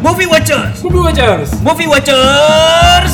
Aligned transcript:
Movie 0.00 0.24
Watchers. 0.24 0.82
Movie 0.82 0.98
Watchers. 0.98 1.48
Movie 1.60 1.86
Watchers. 1.86 3.12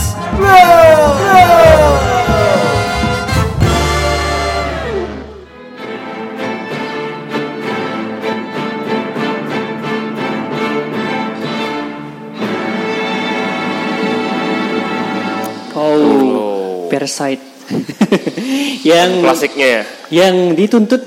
Oh, 15.75 16.87
Parasite. 16.87 17.43
yang 18.87 19.27
Klasiknya 19.27 19.67
ya. 19.67 19.83
yang 20.15 20.55
dituntut 20.55 21.03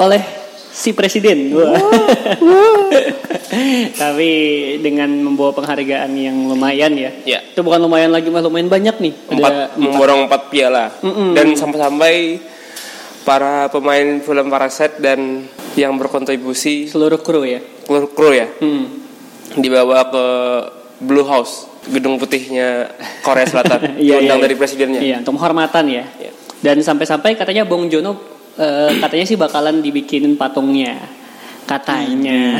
oleh 0.00 0.39
si 0.80 0.96
presiden. 0.96 1.52
Wah. 1.52 1.76
Tapi 4.00 4.30
dengan 4.80 5.10
membawa 5.20 5.52
penghargaan 5.52 6.10
yang 6.16 6.48
lumayan 6.48 6.96
ya. 6.96 7.10
Ya. 7.28 7.40
Itu 7.44 7.60
bukan 7.60 7.84
lumayan 7.84 8.08
lagi, 8.08 8.32
mah 8.32 8.40
lumayan 8.40 8.72
banyak 8.72 8.96
nih. 8.96 9.12
Empat, 9.28 9.52
Ada 9.52 9.64
memborong 9.76 10.20
empat 10.24 10.42
piala. 10.48 10.88
Mm-mm. 11.04 11.36
Dan 11.36 11.52
sampai-sampai 11.52 12.14
para 13.20 13.68
pemain 13.68 14.24
film 14.24 14.46
Parasite 14.48 14.96
dan 14.98 15.44
yang 15.76 15.94
berkontribusi 16.00 16.88
seluruh 16.88 17.20
kru 17.20 17.44
ya. 17.44 17.60
kru, 17.84 18.08
kru 18.10 18.32
ya 18.32 18.48
Hmm. 18.58 18.86
dibawa 19.54 20.08
ke 20.08 20.24
Blue 21.00 21.26
House, 21.26 21.68
gedung 21.86 22.16
putihnya 22.16 22.90
Korea 23.20 23.44
Selatan. 23.44 23.94
Iya, 24.00 24.18
Diundang 24.18 24.40
iya. 24.40 24.44
dari 24.48 24.54
presidennya. 24.56 25.00
Iya, 25.00 25.16
untuk 25.20 25.36
penghormatan 25.36 25.84
ya. 25.90 26.04
Iya. 26.16 26.32
Dan 26.60 26.80
sampai-sampai 26.80 27.36
katanya 27.36 27.64
Bong 27.64 27.88
Jono 27.88 28.39
eh, 28.60 28.90
katanya 29.00 29.24
sih 29.24 29.40
bakalan 29.40 29.80
dibikinin 29.80 30.36
patungnya. 30.36 31.18
Katanya. 31.64 32.58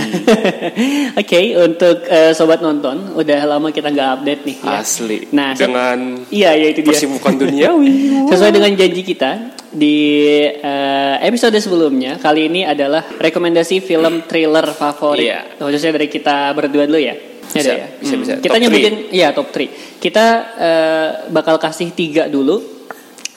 Oke, 1.21 1.41
untuk 1.59 2.07
eh, 2.07 2.31
sobat 2.31 2.63
nonton, 2.63 3.19
udah 3.19 3.41
lama 3.43 3.75
kita 3.75 3.91
nggak 3.91 4.09
update 4.23 4.43
nih. 4.47 4.57
ya. 4.63 4.79
Asli. 4.79 5.19
Nah, 5.35 5.51
dengan 5.59 5.99
iya, 6.31 6.55
ya 6.55 6.71
itu 6.71 6.87
dia. 6.87 6.95
kesibukan 6.95 7.35
duniawi. 7.43 7.91
Sesuai 8.31 8.55
dengan 8.55 8.71
janji 8.79 9.03
kita 9.03 9.59
di 9.75 9.99
eh, 10.47 11.17
episode 11.27 11.59
sebelumnya, 11.59 12.23
kali 12.23 12.47
ini 12.47 12.63
adalah 12.63 13.03
rekomendasi 13.19 13.83
film 13.83 14.31
thriller 14.31 14.71
favorit. 14.79 15.27
Iya. 15.27 15.41
Khususnya 15.59 15.91
dari 15.99 16.07
kita 16.07 16.55
berdua 16.55 16.87
dulu 16.87 17.03
ya. 17.03 17.15
Bisa, 17.51 17.67
Ada 17.67 17.73
ya? 17.75 17.89
bisa, 17.99 18.15
bisa. 18.15 18.35
Kita 18.39 18.55
Top 18.55 18.63
nyebutin 18.63 18.95
iya 19.11 19.35
top 19.35 19.51
3. 19.51 19.99
Kita 19.99 20.27
eh, 20.55 21.09
bakal 21.35 21.59
kasih 21.59 21.91
tiga 21.99 22.31
dulu. 22.31 22.79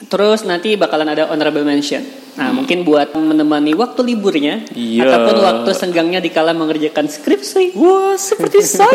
Terus 0.08 0.44
nanti 0.44 0.76
bakalan 0.76 1.08
ada 1.10 1.30
honorable 1.32 1.64
mention. 1.64 2.24
Nah, 2.34 2.50
mungkin 2.50 2.82
buat 2.82 3.14
menemani 3.14 3.78
waktu 3.78 4.02
liburnya 4.02 4.66
Iya. 4.74 5.06
ataupun 5.06 5.38
waktu 5.38 5.70
senggangnya 5.70 6.18
dikala 6.18 6.50
mengerjakan 6.50 7.06
skripsi. 7.06 7.78
Wah, 7.78 8.18
seperti 8.18 8.58
saya. 8.58 8.90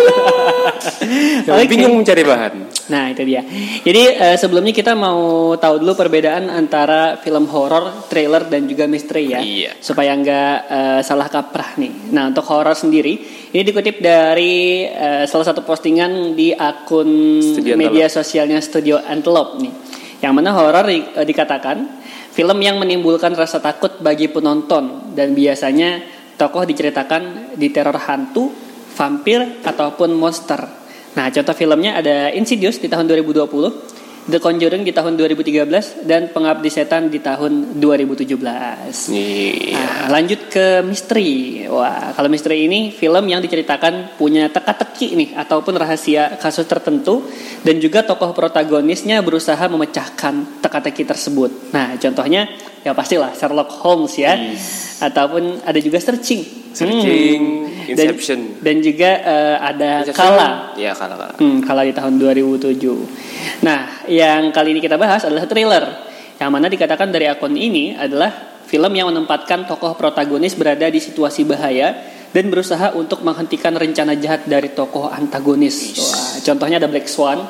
Oke. 1.47 1.71
bingung 1.71 1.95
mencari 1.95 2.27
bahan. 2.27 2.53
Nah 2.91 3.15
itu 3.15 3.23
dia. 3.23 3.45
Jadi 3.85 4.01
eh, 4.11 4.35
sebelumnya 4.35 4.75
kita 4.75 4.91
mau 4.91 5.55
tahu 5.55 5.79
dulu 5.79 5.95
perbedaan 5.95 6.51
antara 6.51 7.15
film 7.23 7.47
horor, 7.47 8.11
trailer 8.11 8.43
dan 8.51 8.67
juga 8.67 8.91
misteri 8.91 9.31
ya. 9.31 9.39
Iya. 9.39 9.71
Supaya 9.79 10.19
nggak 10.19 10.55
eh, 10.67 11.01
salah 11.07 11.31
kaprah 11.31 11.79
nih. 11.79 12.11
Nah 12.11 12.27
untuk 12.35 12.43
horor 12.49 12.75
sendiri 12.75 13.13
ini 13.55 13.61
dikutip 13.63 14.03
dari 14.03 14.83
eh, 14.83 15.23
salah 15.31 15.47
satu 15.47 15.63
postingan 15.63 16.35
di 16.35 16.51
akun 16.51 17.39
Studio 17.39 17.79
media 17.79 18.11
sosialnya 18.11 18.59
Studio 18.59 18.99
Antelope 18.99 19.63
nih. 19.63 19.73
Yang 20.19 20.33
mana 20.35 20.49
horor 20.51 20.85
di- 20.87 21.07
eh, 21.15 21.25
dikatakan 21.25 21.77
film 22.35 22.57
yang 22.59 22.79
menimbulkan 22.79 23.35
rasa 23.35 23.63
takut 23.63 23.99
bagi 24.03 24.27
penonton 24.27 25.15
dan 25.15 25.31
biasanya 25.31 26.03
tokoh 26.35 26.63
diceritakan 26.63 27.55
di 27.55 27.67
teror 27.71 27.95
hantu, 27.95 28.51
vampir 28.95 29.63
ataupun 29.63 30.15
monster. 30.15 30.59
Nah, 31.15 31.27
contoh 31.31 31.55
filmnya 31.55 31.99
ada 31.99 32.31
Insidious 32.31 32.79
di 32.79 32.87
tahun 32.87 33.07
2020, 33.07 33.71
The 34.29 34.37
Conjuring 34.37 34.85
di 34.85 34.93
tahun 34.93 35.17
2013 35.17 36.05
dan 36.05 36.29
Pengabdi 36.29 36.69
Setan 36.69 37.09
di 37.09 37.17
tahun 37.17 37.81
2017. 37.81 39.09
Iya. 39.09 39.73
Nah, 39.73 40.07
lanjut 40.13 40.53
ke 40.53 40.85
misteri. 40.85 41.65
Wah, 41.65 42.13
kalau 42.13 42.29
misteri 42.29 42.69
ini 42.69 42.93
film 42.93 43.25
yang 43.25 43.41
diceritakan 43.41 44.15
punya 44.21 44.53
teka-teki 44.53 45.17
nih 45.17 45.29
ataupun 45.33 45.73
rahasia 45.73 46.37
kasus 46.37 46.69
tertentu 46.69 47.25
dan 47.65 47.81
juga 47.81 48.05
tokoh 48.05 48.31
protagonisnya 48.37 49.25
berusaha 49.25 49.65
memecahkan 49.65 50.61
teka-teki 50.61 51.03
tersebut. 51.09 51.73
Nah, 51.73 51.97
contohnya 51.97 52.45
ya 52.85 52.93
pastilah 52.93 53.33
Sherlock 53.33 53.81
Holmes 53.81 54.13
ya. 54.13 54.37
Ataupun 55.01 55.65
ada 55.65 55.79
juga 55.81 55.97
searching. 55.97 56.68
Searching, 56.79 57.41
Hmm. 57.41 57.95
Dan- 57.95 58.05
Inception. 58.09 58.39
Dan, 58.61 58.75
juga 58.79 59.11
eh, 59.17 59.55
ada 59.57 59.89
Inception. 60.03 60.29
Kala. 60.29 60.49
Iya, 60.73 60.91
kala 60.93 61.15
kala. 61.15 61.33
Hmm, 61.35 61.59
kala 61.59 61.81
di 61.83 61.91
tahun 61.91 62.13
2007. 62.15 62.95
Nah, 63.59 64.05
yang 64.05 64.49
kali 64.49 64.71
ini 64.71 64.79
kita 64.79 64.95
bahas 64.95 65.25
adalah 65.25 65.43
thriller. 65.43 65.83
Yang 66.37 66.49
mana 66.49 66.67
dikatakan 66.67 67.09
dari 67.09 67.27
akun 67.27 67.53
ini 67.53 67.93
adalah 67.93 68.31
film 68.63 68.93
yang 68.93 69.09
menempatkan 69.09 69.65
tokoh 69.65 69.93
protagonis 69.93 70.53
berada 70.53 70.85
di 70.85 70.97
situasi 70.97 71.43
bahaya 71.43 71.97
dan 72.29 72.47
berusaha 72.47 72.93
untuk 72.93 73.25
menghentikan 73.25 73.73
rencana 73.73 74.13
jahat 74.15 74.45
dari 74.45 74.69
tokoh 74.69 75.09
antagonis. 75.09 75.97
Wah, 75.97 76.39
contohnya 76.39 76.77
ada 76.77 76.87
Black 76.87 77.09
Swan. 77.09 77.41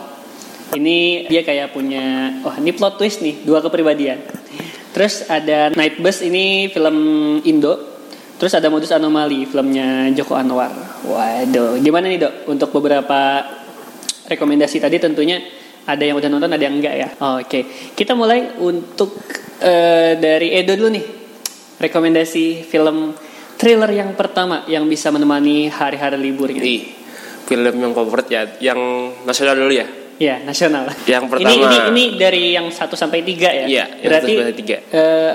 Ini 0.69 1.25
dia 1.25 1.41
kayak 1.41 1.73
punya, 1.73 2.39
wah 2.39 2.53
ini 2.55 2.69
plot 2.71 2.95
twist 2.95 3.19
nih, 3.19 3.41
dua 3.41 3.57
kepribadian. 3.59 4.21
Terus 4.89 5.25
ada 5.25 5.73
Night 5.73 5.97
Bus 5.97 6.21
ini 6.21 6.69
film 6.69 6.97
Indo. 7.41 7.88
Terus 8.39 8.55
ada 8.55 8.71
Modus 8.71 8.89
Anomali 8.89 9.43
filmnya 9.43 10.07
Joko 10.15 10.33
Anwar. 10.33 10.71
Waduh, 11.03 11.75
gimana 11.77 12.07
nih 12.07 12.17
dok 12.17 12.33
untuk 12.47 12.71
beberapa 12.71 13.43
rekomendasi 14.25 14.79
tadi 14.79 14.95
tentunya 14.95 15.43
ada 15.83 15.99
yang 15.99 16.15
udah 16.15 16.29
nonton 16.29 16.47
ada 16.47 16.63
yang 16.63 16.79
enggak 16.79 16.95
ya. 16.95 17.09
Oke, 17.35 17.67
kita 17.91 18.15
mulai 18.15 18.55
untuk 18.55 19.19
eh, 19.59 20.15
dari 20.15 20.55
Edo 20.55 20.73
dulu 20.73 20.89
nih. 20.89 21.05
Rekomendasi 21.79 22.63
film 22.63 23.11
thriller 23.55 23.91
yang 23.91 24.15
pertama 24.15 24.63
yang 24.67 24.87
bisa 24.87 25.11
menemani 25.11 25.67
hari-hari 25.67 26.15
libur 26.15 26.47
gitu. 26.47 26.63
Ih, 26.63 26.83
film 27.43 27.75
yang 27.75 27.91
favorit 27.91 28.27
ya, 28.27 28.41
yang 28.61 28.79
nasional 29.23 29.55
dulu 29.55 29.71
ya. 29.71 29.87
Ya, 30.19 30.35
nasional. 30.43 30.91
Yang 31.07 31.23
Ini 31.23 31.31
pertama- 31.31 31.55
ini 31.55 31.77
ini 31.89 32.03
dari 32.19 32.51
yang 32.51 32.67
1 32.67 32.95
sampai 32.95 33.23
3 33.23 33.47
ya. 33.49 33.65
Iya, 33.65 33.85
Berarti 34.03 34.31
satu 34.31 34.39
sampai 34.43 34.55
tiga. 34.55 34.77
eh, 34.91 35.33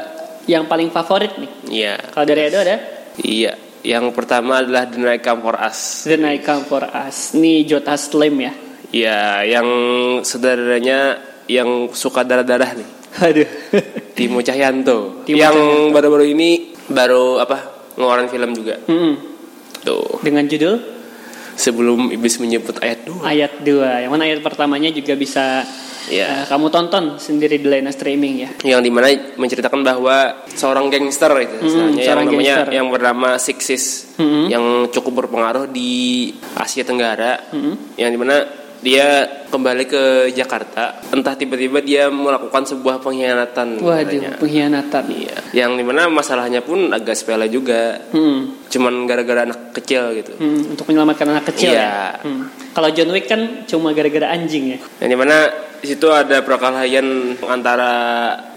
yang 0.50 0.68
paling 0.68 0.92
favorit 0.92 1.32
nih. 1.36 1.50
Iya. 1.70 1.94
Kalau 2.12 2.24
dari 2.28 2.40
Edo 2.48 2.58
ada 2.60 2.76
Iya. 3.20 3.52
Yang 3.84 4.16
pertama 4.16 4.64
adalah 4.64 4.88
The 4.88 4.96
Night 4.96 5.20
Come 5.20 5.40
For 5.44 5.56
Us. 5.60 6.08
The 6.08 6.16
Night 6.16 6.40
Come 6.40 6.64
For 6.64 6.84
Us. 6.88 7.36
Ini 7.36 7.68
Jota 7.68 7.94
Slim 8.00 8.34
ya. 8.40 8.52
Iya, 8.94 9.44
yang 9.44 9.68
saudaranya 10.24 11.18
yang 11.50 11.92
suka 11.92 12.24
darah-darah 12.24 12.72
nih. 12.78 12.88
Aduh. 13.28 13.48
Timo 14.16 14.40
Cahyanto. 14.40 15.26
Timo 15.28 15.36
yang 15.36 15.56
baru-baru 15.92 16.32
ini 16.32 16.72
baru 16.88 17.42
apa? 17.44 17.74
ngeluarin 17.94 18.26
film 18.26 18.50
juga. 18.58 18.74
Mm-mm. 18.90 19.14
Tuh. 19.86 20.18
Dengan 20.24 20.50
judul 20.50 20.94
Sebelum 21.54 22.10
iblis 22.10 22.42
menyebut 22.42 22.82
ayat 22.82 23.06
2. 23.06 23.22
ayat 23.22 23.52
2 23.62 24.02
yang 24.02 24.10
mana 24.10 24.26
ayat 24.26 24.42
pertamanya 24.42 24.90
juga 24.90 25.14
bisa 25.14 25.62
Iya. 26.06 26.26
eh, 26.26 26.44
kamu 26.46 26.66
tonton 26.68 27.04
sendiri 27.16 27.56
di 27.56 27.64
layanan 27.64 27.90
streaming 27.90 28.34
ya 28.38 28.50
yang 28.62 28.80
di 28.80 28.88
mana 28.88 29.08
menceritakan 29.34 29.80
bahwa 29.80 30.16
seorang 30.46 30.88
gangster 30.88 31.32
itu 31.38 31.54
Hmm, 31.54 31.64
istilahnya, 31.64 31.92
yang 31.94 32.06
seorang 32.06 32.26
namanya 32.26 32.54
gangster. 32.56 32.68
yang 32.72 32.86
bernama 32.88 33.28
Sixis 33.36 33.84
Hmm. 34.14 34.46
yang 34.46 34.64
cukup 34.88 35.12
berpengaruh 35.22 35.66
di 35.66 36.28
Asia 36.54 36.82
Tenggara 36.82 37.40
Hmm. 37.48 37.96
yang 37.96 38.08
di 38.08 38.16
mana 38.16 38.36
dia 38.78 39.24
kembali 39.48 39.84
ke 39.86 40.02
Jakarta 40.30 41.00
entah 41.08 41.32
tiba-tiba 41.32 41.80
dia 41.80 42.06
melakukan 42.06 42.68
sebuah 42.68 43.00
pengkhianatan 43.00 43.80
waduh 43.80 44.04
katanya. 44.04 44.30
pengkhianatan 44.36 45.04
Iya. 45.08 45.36
yang 45.56 45.72
di 45.72 45.80
mana 45.80 46.04
masalahnya 46.06 46.60
pun 46.60 46.92
agak 46.92 47.16
sepele 47.16 47.48
juga 47.48 47.96
Hmm. 48.10 48.60
cuman 48.68 49.04
gara-gara 49.04 49.48
anak 49.48 49.72
kecil 49.72 50.12
gitu 50.12 50.36
Hmm, 50.36 50.68
untuk 50.68 50.84
menyelamatkan 50.84 51.26
anak 51.26 51.48
kecil 51.48 51.72
Iya. 51.72 51.80
ya 51.80 52.20
Hmm. 52.20 52.44
kalau 52.70 52.88
John 52.90 53.08
Wick 53.08 53.24
kan 53.24 53.64
cuma 53.64 53.90
gara-gara 53.90 54.28
anjing 54.28 54.76
ya 54.76 54.78
yang 55.00 55.08
di 55.08 55.16
mana 55.16 55.48
di 55.84 55.92
situ 55.92 56.08
ada 56.08 56.40
perkelahian 56.40 57.04
antara 57.44 57.92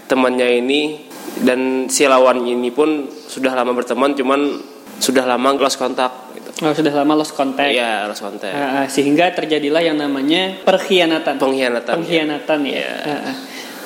temannya 0.08 0.64
ini 0.64 0.96
dan 1.44 1.84
si 1.86 2.08
lawan 2.08 2.40
ini 2.42 2.72
pun 2.72 3.04
sudah 3.04 3.52
lama 3.52 3.76
berteman 3.76 4.16
cuman 4.16 4.56
sudah 4.96 5.28
lama 5.28 5.52
lost 5.54 5.76
kontak 5.76 6.08
gitu. 6.32 6.48
oh, 6.64 6.72
sudah 6.72 6.90
lama 6.90 7.12
lost 7.14 7.36
contact 7.36 7.70
Iya, 7.70 8.08
lost 8.08 8.24
kontak. 8.24 8.48
Ah, 8.48 8.82
ah, 8.82 8.86
sehingga 8.88 9.28
terjadilah 9.30 9.84
yang 9.84 10.00
namanya 10.00 10.56
perkhianatan 10.64 11.36
Pengkhianatan. 11.36 11.94
pengkhianatan 12.00 12.58
ya 12.64 12.72
Iya. 12.72 12.92
Ah, 13.04 13.20
ah. 13.28 13.36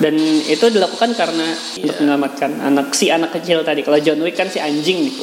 Dan 0.02 0.18
itu 0.42 0.66
dilakukan 0.66 1.14
karena 1.14 1.46
untuk 1.78 1.94
menyelamatkan 1.96 2.58
anak 2.58 2.90
si 2.90 3.06
anak 3.08 3.30
kecil 3.32 3.62
tadi 3.62 3.80
kalau 3.80 3.96
John 3.96 4.18
Wick 4.18 4.34
kan 4.34 4.46
si 4.46 4.58
anjing 4.58 5.06
nih 5.06 5.14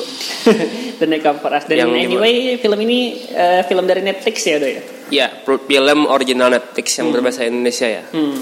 dan 0.97 1.07
Night 1.09 1.19
Come 1.21 1.37
For 1.37 1.51
Us. 1.51 1.67
dan 1.67 1.83
Yang 1.83 2.07
anyway 2.07 2.35
film 2.55 2.79
ini 2.79 2.99
eh, 3.27 3.61
film 3.61 3.83
dari 3.83 3.99
Netflix 3.99 4.39
ya 4.41 4.55
do 4.55 4.65
ya 4.65 4.81
Ya, 5.09 5.25
pro- 5.27 5.57
film 5.59 6.05
original 6.05 6.47
Netflix 6.49 6.93
yang 6.95 7.09
berbahasa 7.09 7.41
Indonesia 7.43 7.89
ya. 7.89 8.05
Hmm. 8.07 8.37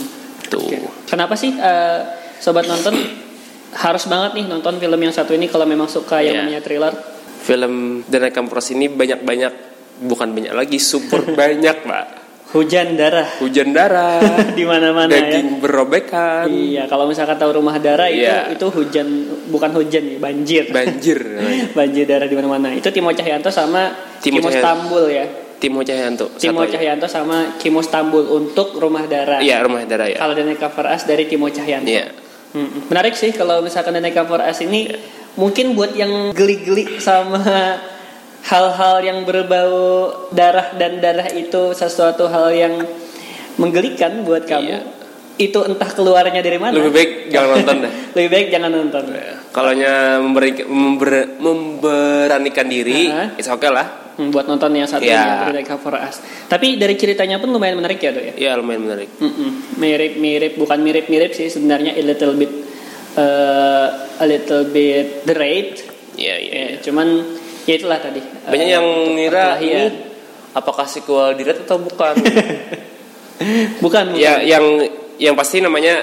Tuh. 0.45 0.68
Kenapa 1.06 1.34
sih 1.34 1.50
eh, 1.50 2.00
sobat 2.38 2.68
nonton 2.68 2.92
harus 3.74 4.04
banget 4.06 4.36
nih 4.36 4.45
nonton 4.45 4.75
film 4.75 5.00
yang 5.00 5.12
satu 5.12 5.31
ini 5.31 5.48
kalau 5.48 5.63
memang 5.63 5.88
suka 5.88 6.19
yang 6.19 6.33
Iya. 6.33 6.42
namanya 6.44 6.62
thriller? 6.62 6.94
Film 7.40 7.74
The 8.04 8.18
Night 8.19 8.36
Come 8.36 8.48
For 8.48 8.60
Us 8.60 8.69
ini 8.69 8.88
banyak-banyak 8.88 9.54
bukan 10.04 10.30
banyak 10.30 10.51
lagi 10.51 10.75
super 10.78 11.24
banyak 11.40 11.78
mbak 11.81 12.06
Hujan 12.48 12.96
darah 12.96 13.28
hujan 13.38 13.76
darah 13.76 14.24
di 14.58 14.64
mana-mana 14.64 15.12
ya. 15.12 15.20
daging 15.36 15.60
berobekan 15.60 16.48
Iya, 16.48 16.88
kalau 16.88 17.04
misalkan 17.04 17.36
tahu 17.36 17.60
rumah 17.60 17.76
darah 17.76 18.08
itu 18.08 18.24
Iya. 18.24 18.48
itu 18.50 18.66
hujan 18.68 19.08
bukan 19.48 19.72
hujan 19.74 20.04
ya, 20.06 20.18
banjir. 20.18 20.64
banjir 20.70 21.20
banjir 21.78 22.06
darah 22.06 22.24
di 22.24 22.34
mana-mana. 22.34 22.72
Itu 22.72 22.88
Timo 22.88 23.12
Cahyanto 23.12 23.50
sama 23.50 23.92
Timo 24.18 24.40
Kimo 24.40 24.48
Cahyanto. 24.48 24.64
Stambul 24.64 25.06
ya. 25.08 25.26
Timo 25.58 25.82
Cahyanto 25.82 26.26
Timo. 26.34 26.64
Cahyanto 26.64 27.06
sama 27.06 27.38
Kimo 27.58 27.82
Stambul 27.82 28.24
untuk 28.30 28.78
rumah 28.78 29.04
darah. 29.04 29.40
iya 29.40 29.60
rumah 29.60 29.84
darah 29.84 30.08
ya 30.08 30.16
Kalau 30.16 30.32
dari 30.32 30.56
cover 30.56 30.86
as 30.86 31.04
dari 31.04 31.28
Timo 31.28 31.50
Cahyanto. 31.50 31.84
iya. 31.86 32.08
Menarik 32.88 33.14
sih 33.14 33.30
kalau 33.32 33.60
misalkan 33.60 33.92
dari 33.92 34.10
cover 34.10 34.40
as 34.40 34.62
ini 34.62 34.88
mungkin 35.36 35.76
buat 35.76 35.94
yang 35.94 36.32
geli-geli 36.32 36.98
sama 36.98 37.44
hal-hal 38.48 38.98
yang 39.02 39.20
berbau 39.22 39.76
darah 40.32 40.72
dan 40.74 40.98
darah 40.98 41.28
itu 41.30 41.72
sesuatu 41.72 42.26
hal 42.26 42.50
yang 42.50 42.74
menggelikan 43.56 44.24
buat 44.24 44.44
kamu. 44.44 44.66
Iya. 44.66 44.80
Itu 45.38 45.62
entah 45.62 45.86
keluarnya 45.88 46.42
dari 46.42 46.58
mana. 46.58 46.74
lebih 46.74 46.92
baik 46.92 47.12
jangan 47.30 47.50
nonton 47.56 47.76
deh 47.80 47.94
Lebih 48.18 48.30
baik 48.32 48.48
jangan 48.50 48.72
nonton. 48.72 49.04
kalau 49.48 49.72
memberi 50.20 50.50
member- 50.62 51.34
memberanikan 51.38 52.66
diri 52.66 53.06
Aha. 53.06 53.38
it's 53.38 53.46
okay 53.48 53.70
lah 53.70 54.10
Hmm, 54.18 54.34
buat 54.34 54.50
nonton 54.50 54.74
yang 54.74 54.90
satu 54.90 55.06
Iya. 55.06 55.46
yang 55.46 55.54
dari 55.54 55.62
cover 55.62 55.94
as. 55.94 56.18
Tapi 56.50 56.74
dari 56.76 56.98
ceritanya 56.98 57.38
pun 57.38 57.54
lumayan 57.54 57.78
menarik 57.78 58.02
ya, 58.02 58.10
Dok 58.10 58.26
ya. 58.26 58.34
Iya 58.36 58.52
lumayan 58.58 58.82
menarik 58.82 59.14
Mm-mm. 59.14 59.78
Mirip-mirip, 59.78 60.58
bukan 60.58 60.82
mirip-mirip 60.82 61.38
sih 61.38 61.46
sebenarnya 61.48 61.94
a 61.94 62.02
little 62.02 62.34
bit 62.34 62.50
uh, 63.14 63.88
a 64.18 64.26
little 64.26 64.66
bit 64.66 65.22
the 65.22 65.38
rate. 65.38 65.86
iya 66.18 66.34
iya 66.34 66.50
Ya, 66.50 66.66
iya. 66.68 66.78
cuman 66.82 67.37
ya 67.68 67.74
itulah 67.75 68.00
tadi. 68.00 68.24
banyak 68.24 68.68
Uh, 68.68 68.74
yang 68.74 68.86
ngira 69.14 69.48
ini 69.60 69.84
apakah 70.54 70.88
sequel 70.88 71.36
direct 71.36 71.68
atau 71.68 71.78
bukan 71.78 72.16
bukan, 73.84 74.06
bukan. 74.14 74.18
ya 74.18 74.42
yang 74.42 74.64
yang 75.18 75.36
pasti 75.36 75.60
namanya 75.60 76.02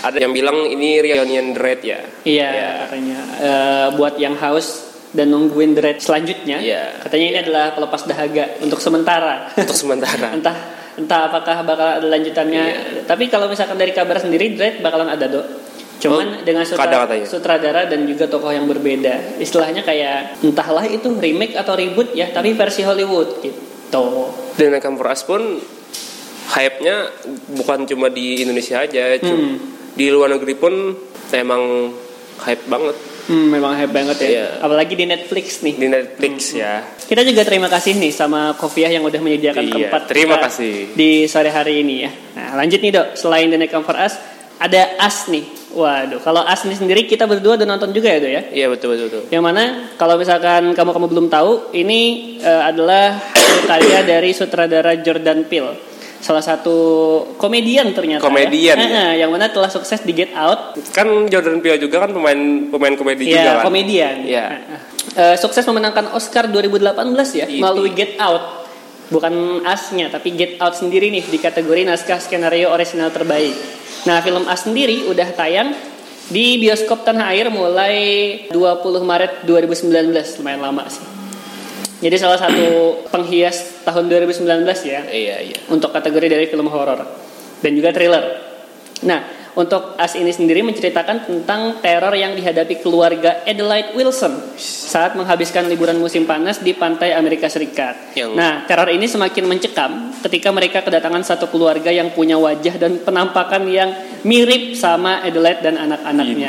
ada 0.00 0.16
yang 0.16 0.32
bilang 0.32 0.64
ini 0.64 0.98
reunion 0.98 1.52
dread 1.52 1.80
ya 1.84 2.00
Iya, 2.24 2.48
Ya. 2.48 2.70
katanya 2.86 3.18
Eh, 3.36 3.86
buat 3.94 4.16
yang 4.16 4.32
haus 4.34 4.88
dan 5.12 5.28
nungguin 5.28 5.76
dread 5.76 6.00
selanjutnya. 6.00 6.56
Iya. 6.56 7.04
Katanya 7.04 7.26
ini 7.28 7.38
adalah 7.42 7.76
pelepas 7.76 8.08
dahaga 8.08 8.56
untuk 8.62 8.80
sementara. 8.80 9.52
untuk 9.52 9.76
sementara 9.76 10.32
entah 10.38 10.56
entah 10.92 11.28
apakah 11.28 11.60
bakal 11.62 12.00
ada 12.00 12.06
lanjutannya. 12.06 12.64
Iya. 12.64 12.80
Tapi 13.04 13.28
kalau 13.28 13.48
misalkan 13.48 13.76
dari 13.76 13.92
kabar 13.92 14.16
sendiri 14.16 14.56
Dread 14.56 14.80
bakalan 14.80 15.08
ada 15.08 15.28
dok. 15.28 15.46
Cuman 16.02 16.26
Oh, 16.28 16.42
dengan 16.42 16.66
sutra- 16.66 16.90
katanya. 17.06 17.22
sutradara 17.24 17.82
dan 17.86 18.02
juga 18.04 18.26
tokoh 18.26 18.50
yang 18.50 18.66
berbeda. 18.66 19.38
Istilahnya 19.38 19.80
kayak 19.80 20.42
entahlah 20.42 20.82
itu 20.82 21.14
remake 21.14 21.54
atau 21.54 21.72
reboot 21.72 22.10
ya, 22.12 22.26
tapi 22.28 22.52
versi 22.52 22.82
Hollywood 22.82 23.38
gitu. 23.40 23.58
dan 24.52 24.72
As 24.74 25.20
pun 25.20 25.60
hype-nya 26.50 27.12
bukan 27.52 27.84
cuma 27.84 28.08
di 28.08 28.40
Indonesia 28.40 28.80
aja 28.80 29.20
Hmm. 29.20 29.60
di 29.92 30.08
luar 30.08 30.32
negeri 30.32 30.54
pun 30.54 30.96
emang 31.30 31.92
hype 32.40 32.66
banget 32.66 32.96
Hmm, 33.22 33.54
memang 33.54 33.78
hype 33.78 33.94
banget 33.94 34.16
ya. 34.18 34.28
Iya. 34.28 34.46
Apalagi 34.58 34.98
di 34.98 35.06
Netflix 35.06 35.62
nih. 35.62 35.76
di 35.76 35.86
Netflix 35.86 36.34
ya 36.52 36.82
Kita 37.06 37.22
juga 37.22 37.44
terima 37.44 37.68
kasih 37.68 37.94
nih 37.94 38.10
sama 38.10 38.56
Kofiah 38.56 38.90
yang 38.90 39.04
udah 39.04 39.20
menyediakan 39.20 39.62
Iya, 39.62 39.92
tempat 39.92 40.02
terima 40.08 40.40
kasih. 40.40 40.90
di 40.92 41.28
sore 41.28 41.52
hari 41.52 41.84
ini 41.84 41.94
ya. 42.02 42.10
Nah, 42.34 42.56
lanjut 42.56 42.80
nih 42.80 42.90
dok, 42.90 43.06
selain 43.14 43.46
The 43.46 43.60
Night 43.60 43.70
Come 43.70 43.84
For 43.84 43.94
Us, 43.94 44.16
ada 44.62 44.82
As 45.02 45.26
nih. 45.26 45.42
Waduh, 45.72 46.20
kalau 46.20 46.44
As 46.44 46.62
ini 46.68 46.76
sendiri 46.76 47.08
kita 47.08 47.24
berdua 47.24 47.56
udah 47.56 47.64
nonton 47.64 47.90
juga 47.96 48.12
ya 48.12 48.18
dok 48.20 48.32
ya. 48.32 48.42
iya 48.52 48.66
betul 48.68 48.94
betul, 48.94 49.06
betul. 49.08 49.22
Yang 49.32 49.42
mana 49.42 49.62
kalau 49.96 50.20
misalkan 50.20 50.76
kamu 50.76 50.90
kamu 50.94 51.06
belum 51.08 51.26
tahu, 51.32 51.72
ini 51.74 52.00
eh, 52.38 52.62
adalah 52.62 53.16
karya 53.66 54.04
dari 54.04 54.30
sutradara 54.36 54.94
Jordan 55.00 55.48
Peele. 55.48 55.90
Salah 56.22 56.44
satu 56.44 56.76
komedian 57.34 57.90
ternyata. 57.90 58.22
Komedian, 58.22 58.78
ya. 58.78 58.86
ya. 58.86 58.86
Eh, 58.86 58.94
eh, 58.94 59.12
yang 59.26 59.34
mana 59.34 59.50
telah 59.50 59.66
sukses 59.66 60.06
di 60.06 60.14
Get 60.14 60.30
Out. 60.38 60.78
kan 60.94 61.08
Jordan 61.26 61.58
Peele 61.58 61.82
juga 61.82 62.06
kan 62.06 62.14
pemain 62.14 62.70
pemain 62.70 62.94
komedi 62.94 63.26
juga 63.26 63.42
Iya, 63.42 63.52
kan 63.58 63.66
komedian. 63.66 64.14
Eh. 64.22 64.50
Eh, 65.18 65.36
sukses 65.40 65.66
memenangkan 65.66 66.14
Oscar 66.14 66.46
2018 66.46 67.34
ya 67.34 67.50
Iya. 67.50 67.58
melalui 67.58 67.90
Get 67.90 68.20
Out. 68.22 68.62
Bukan 69.10 69.66
Asnya, 69.66 70.08
tapi 70.08 70.32
Get 70.32 70.62
Out 70.62 70.78
sendiri 70.78 71.10
nih 71.10 71.26
di 71.26 71.36
kategori 71.42 71.84
naskah 71.84 72.22
skenario 72.22 72.70
orisinal 72.70 73.10
terbaik. 73.10 73.81
Nah, 74.02 74.18
film 74.18 74.44
As 74.50 74.66
sendiri 74.66 75.06
udah 75.06 75.28
tayang 75.30 75.74
di 76.26 76.58
bioskop 76.58 77.06
tanah 77.06 77.34
air 77.34 77.52
mulai 77.54 77.96
20 78.50 78.58
Maret 79.02 79.32
2019, 79.46 80.42
lumayan 80.42 80.60
lama 80.62 80.84
sih. 80.90 81.06
Jadi 82.02 82.16
salah 82.18 82.38
satu 82.38 82.66
penghias 83.14 83.86
tahun 83.86 84.10
2019 84.10 84.42
ya 84.82 85.06
iya 85.06 85.36
iya 85.38 85.58
untuk 85.70 85.94
kategori 85.94 86.26
dari 86.34 86.44
film 86.50 86.66
horor 86.66 86.98
dan 87.62 87.72
juga 87.78 87.94
thriller. 87.94 88.24
Nah, 89.06 89.41
untuk 89.54 89.94
As 89.94 90.14
ini 90.14 90.28
sendiri 90.28 90.60
menceritakan 90.62 91.24
tentang 91.24 91.76
teror 91.78 92.12
yang 92.12 92.32
dihadapi 92.32 92.80
keluarga 92.80 93.44
Adelaide 93.44 93.92
Wilson 93.92 94.56
saat 94.56 95.12
menghabiskan 95.12 95.68
liburan 95.68 95.96
musim 95.96 96.24
panas 96.24 96.58
di 96.58 96.72
pantai 96.72 97.12
Amerika 97.12 97.46
Serikat. 97.46 98.14
Yang- 98.14 98.32
Nah, 98.32 98.64
teror 98.64 98.88
ini 98.88 99.04
semakin 99.04 99.44
mencekam 99.44 99.92
ketika 100.20 100.48
mereka 100.48 100.80
kedatangan 100.80 101.20
satu 101.22 101.46
keluarga 101.46 101.88
yang 101.88 102.10
punya 102.10 102.34
wajah 102.34 102.76
dan 102.76 102.98
penampakan 102.98 103.66
yang 103.66 103.92
mirip 104.22 104.72
sama 104.72 105.20
Adelaide 105.20 105.60
dan 105.60 105.76
anak-anaknya. 105.76 106.48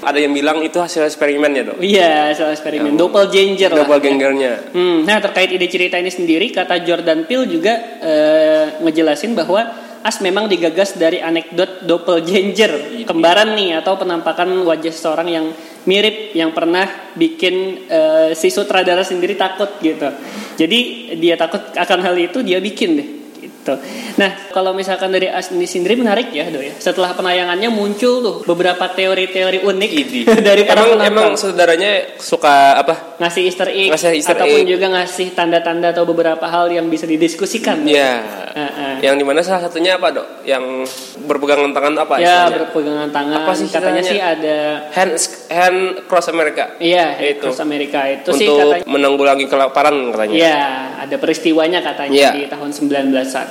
Ada 0.00 0.18
yang 0.18 0.32
bilang 0.32 0.58
itu 0.60 0.78
hasil 0.78 1.04
eksperimen 1.04 1.50
ya 1.50 1.62
dok 1.62 1.76
Iya, 1.78 2.32
soal 2.32 2.52
eksperimen 2.52 2.94
doppelganger 2.94 3.68
lah. 3.68 3.78
doppelgangernya 3.82 4.52
Hmm, 4.70 5.04
nah 5.04 5.18
terkait 5.18 5.50
ide 5.50 5.66
cerita 5.66 5.96
ini 5.96 6.08
sendiri, 6.08 6.48
kata 6.48 6.80
Jordan 6.80 7.26
Peele 7.26 7.44
juga 7.46 7.74
eh, 8.00 8.64
ngejelasin 8.80 9.34
bahwa 9.34 9.89
As 10.00 10.24
memang 10.24 10.48
digagas 10.48 10.96
dari 10.96 11.20
anekdot 11.20 11.84
doppelganger, 11.84 13.04
kembaran 13.04 13.52
nih 13.52 13.84
atau 13.84 14.00
penampakan 14.00 14.64
wajah 14.64 14.88
seseorang 14.88 15.28
yang 15.28 15.46
mirip 15.84 16.32
yang 16.32 16.56
pernah 16.56 16.88
bikin 17.12 17.84
eh, 17.84 18.28
si 18.32 18.48
sutradara 18.48 19.04
sendiri 19.04 19.36
takut 19.36 19.68
gitu. 19.84 20.08
Jadi 20.56 21.12
dia 21.20 21.36
takut 21.36 21.60
akan 21.76 21.98
hal 22.00 22.16
itu 22.16 22.40
dia 22.40 22.64
bikin 22.64 22.90
deh 22.96 23.19
gitu. 23.60 23.76
Nah, 24.16 24.30
kalau 24.50 24.72
misalkan 24.72 25.12
dari 25.12 25.28
As 25.28 25.52
ini 25.52 25.68
sendiri 25.68 25.94
menarik 25.94 26.32
ya, 26.32 26.48
Do 26.48 26.58
ya. 26.58 26.72
Setelah 26.74 27.12
penayangannya 27.12 27.68
muncul 27.68 28.14
tuh 28.20 28.36
beberapa 28.42 28.88
teori-teori 28.88 29.60
unik 29.62 29.90
Idi. 29.92 30.20
dari 30.48 30.64
para 30.64 30.82
emang 30.82 30.96
penonton 30.96 31.10
emang 31.12 31.28
saudaranya 31.36 31.90
suka 32.16 32.80
apa 32.80 33.20
ngasih 33.20 33.42
Easter 33.44 33.68
egg 33.68 33.92
Ngasih 33.92 34.08
Easter 34.16 34.32
ataupun 34.34 34.64
egg. 34.64 34.68
juga 34.70 34.86
ngasih 34.90 35.26
tanda-tanda 35.36 35.92
atau 35.92 36.08
beberapa 36.08 36.42
hal 36.42 36.72
yang 36.72 36.88
bisa 36.88 37.04
didiskusikan. 37.04 37.84
ya 37.84 38.24
Heeh. 38.50 39.04
yang 39.06 39.14
di 39.14 39.22
mana 39.22 39.44
salah 39.44 39.62
satunya 39.62 39.94
apa 39.94 40.10
dok 40.10 40.26
yang 40.42 40.82
berpegangan 41.22 41.70
tangan 41.70 41.94
apa 42.00 42.18
ya 42.18 42.24
istilahnya? 42.48 42.56
berpegangan 42.58 43.08
tangan. 43.12 43.36
Apa 43.44 43.52
sih 43.54 43.66
katanya 43.68 44.02
sih 44.02 44.18
ada 44.18 44.58
hand 44.90 45.12
hand 45.52 45.78
cross 46.08 46.26
America 46.26 46.74
iya 46.80 47.14
Itu. 47.20 47.46
terus 47.46 47.60
Amerika 47.60 48.08
itu 48.08 48.30
sih 48.32 48.48
untuk 48.48 48.74
katanya 48.74 48.84
menanggulangi 48.88 49.46
kelaparan 49.46 49.94
katanya 50.10 50.34
Iya, 50.34 50.58
ada 50.98 51.16
peristiwanya 51.16 51.78
katanya 51.78 52.16
Iya. 52.16 52.30
di 52.32 52.42
tahun 52.48 52.70
19-an. 52.72 53.46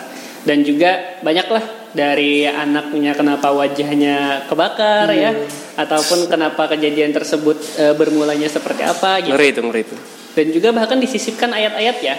Dan 0.50 0.65
juga 0.65 1.22
banyaklah 1.22 1.62
dari 1.94 2.50
anaknya 2.50 3.13
kenapa 3.13 3.53
wajahnya 3.53 4.50
kebakar 4.50 5.13
ya 5.13 5.29
ataupun 5.77 6.25
kenapa 6.25 6.70
kejadian 6.74 7.13
tersebut 7.13 7.58
e, 7.77 7.94
bermulanya 7.94 8.50
seperti 8.50 8.82
apa 8.82 9.22
gitu. 9.22 9.34
ngeri 9.34 9.48
itu 9.53 9.62
ngeri 9.62 9.82
itu 9.86 9.96
dan 10.29 10.46
juga 10.53 10.70
bahkan 10.72 11.01
disisipkan 11.01 11.50
ayat-ayat 11.50 11.98
ya. 12.00 12.15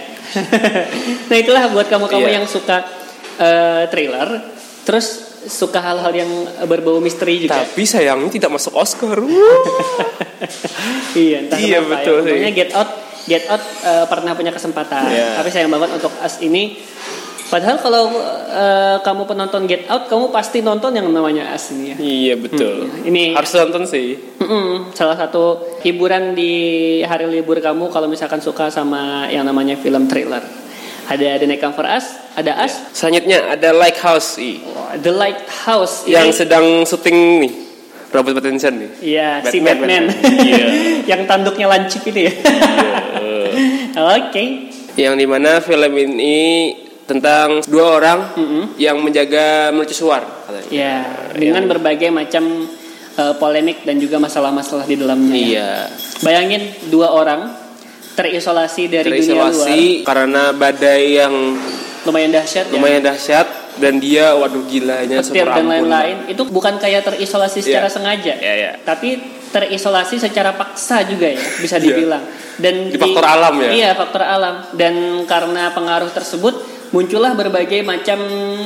nah 1.31 1.37
itulah 1.39 1.71
buat 1.71 1.87
kamu-kamu 1.87 2.27
Iya. 2.27 2.43
yang 2.43 2.47
suka 2.51 2.83
eh, 3.39 3.87
thriller, 3.89 4.45
terus 4.83 5.07
suka 5.47 5.81
hal-hal 5.81 6.13
yang 6.13 6.29
berbau 6.69 7.01
misteri 7.01 7.47
juga. 7.47 7.65
tapi 7.65 7.87
sayangnya 7.89 8.29
tidak 8.29 8.51
masuk 8.61 8.77
Oscar 8.77 9.17
iya, 11.17 11.47
entah 11.47 11.57
Iya, 11.57 11.79
kenapa 11.81 11.91
betul 11.97 12.19
ya. 12.29 12.51
Get 12.53 12.71
Out, 12.77 12.91
Get 13.25 13.45
Out 13.49 13.63
eh, 13.87 14.05
pernah 14.11 14.33
punya 14.37 14.53
kesempatan, 14.53 15.07
Iya. 15.09 15.41
tapi 15.41 15.49
sayang 15.49 15.71
banget 15.73 15.91
untuk 15.97 16.13
Us 16.21 16.43
ini. 16.45 16.77
Padahal 17.51 17.77
kalau 17.77 18.15
eh, 18.47 18.97
kamu 19.01 19.27
penonton 19.27 19.67
Get 19.67 19.85
Out, 19.85 20.07
kamu 20.07 20.31
pasti 20.31 20.63
nonton 20.63 20.95
yang 20.95 21.11
namanya 21.11 21.51
Us 21.51 21.71
ini 21.71 21.91
ya. 21.91 21.97
iya 21.99 22.35
betul 22.35 22.87
Hmm, 22.87 23.03
ini- 23.05 23.35
harus 23.35 23.51
nonton 23.53 23.83
sih 23.85 24.15
Mm-mm, 24.39 24.95
salah 24.95 25.15
satu 25.15 25.59
hiburan 25.81 26.33
di 26.33 26.53
hari 27.03 27.27
libur 27.27 27.59
kamu 27.59 27.91
kalau 27.91 28.07
misalkan 28.07 28.39
suka 28.39 28.71
sama 28.71 29.27
yang 29.27 29.43
namanya 29.43 29.75
film 29.75 30.07
thriller. 30.07 30.41
Ada 31.05 31.37
The 31.37 31.47
Night 31.47 31.59
Come 31.59 31.75
For 31.75 31.83
Us, 31.83 32.07
ada 32.33 32.55
Us, 32.61 32.95
selanjutnya 32.95 33.51
ada 33.51 33.75
Lighthouse 33.75 34.39
i 34.39 34.63
Oh, 34.63 34.95
The 34.95 35.11
Lighthouse 35.11 36.07
yang 36.07 36.31
Ini- 36.31 36.39
sedang 36.39 36.67
syuting 36.85 37.19
nih 37.41 37.53
Robert 38.11 38.39
Pattinson 38.39 38.75
nih 38.77 38.91
Iya, 39.03 39.43
si 39.45 39.59
Batman. 39.59 39.91
Batman, 39.91 40.05
Batman. 40.07 40.47
Iya. 40.47 40.67
yang 41.09 41.27
tanduknya 41.27 41.67
lancip 41.67 42.03
itu 42.05 42.31
ya. 42.31 42.33
Oke. 44.15 44.45
yang 44.95 45.15
di 45.15 45.25
mana 45.25 45.59
film 45.59 45.91
ini 45.97 46.39
tentang 47.11 47.59
dua 47.67 47.99
orang 47.99 48.19
Mm-mm. 48.39 48.65
yang 48.79 49.03
menjaga 49.03 49.75
mercusuar 49.75 50.23
katanya. 50.47 50.71
Ya, 50.71 50.95
dengan 51.35 51.67
berbagai 51.67 52.09
macam 52.09 52.71
eh, 53.17 53.35
polemik 53.35 53.83
dan 53.83 53.99
juga 53.99 54.17
masalah-masalah 54.17 54.87
di 54.87 54.95
dalamnya. 54.95 55.35
ya. 55.35 55.43
Iya. 55.43 55.71
Bayangin 56.23 56.63
dua 56.87 57.11
orang 57.11 57.51
terisolasi 58.15 58.87
dari 58.87 59.11
dunia 59.11 59.35
luar 59.35 59.51
terisolasi 59.51 59.83
karena 60.03 60.43
badai 60.53 61.03
yang 61.17 61.35
lumayan 62.01 62.31
dahsyat 62.33 62.69
ya. 62.69 62.73
lumayan 62.75 63.01
dahsyat 63.01 63.47
dan 63.77 63.97
dia 63.97 64.35
waduh 64.35 64.65
gilanya 64.67 65.21
petir 65.21 65.47
dan 65.47 65.65
lain-lain 65.65 66.29
itu 66.29 66.43
bukan 66.45 66.77
kayak 66.77 67.07
terisolasi 67.07 67.61
secara 67.61 67.87
Iya. 67.87 67.95
sengaja 67.95 68.35
Iya, 68.37 68.55
iya. 68.57 68.73
tapi 68.83 69.21
terisolasi 69.51 70.17
secara 70.17 70.53
paksa 70.53 71.07
juga 71.07 71.29
ya 71.29 71.41
bisa 71.61 71.77
Iya. 71.77 71.85
dibilang 71.87 72.25
dan 72.57 72.75
Di 72.89 72.99
faktor 72.99 73.25
alam 73.25 73.55
ya? 73.59 73.71
iya 73.73 73.91
faktor 73.95 74.21
alam 74.21 74.55
dan 74.75 74.95
karena 75.25 75.73
pengaruh 75.73 76.11
tersebut 76.11 76.55
muncullah 76.91 77.39
berbagai 77.39 77.87
macam 77.87 78.19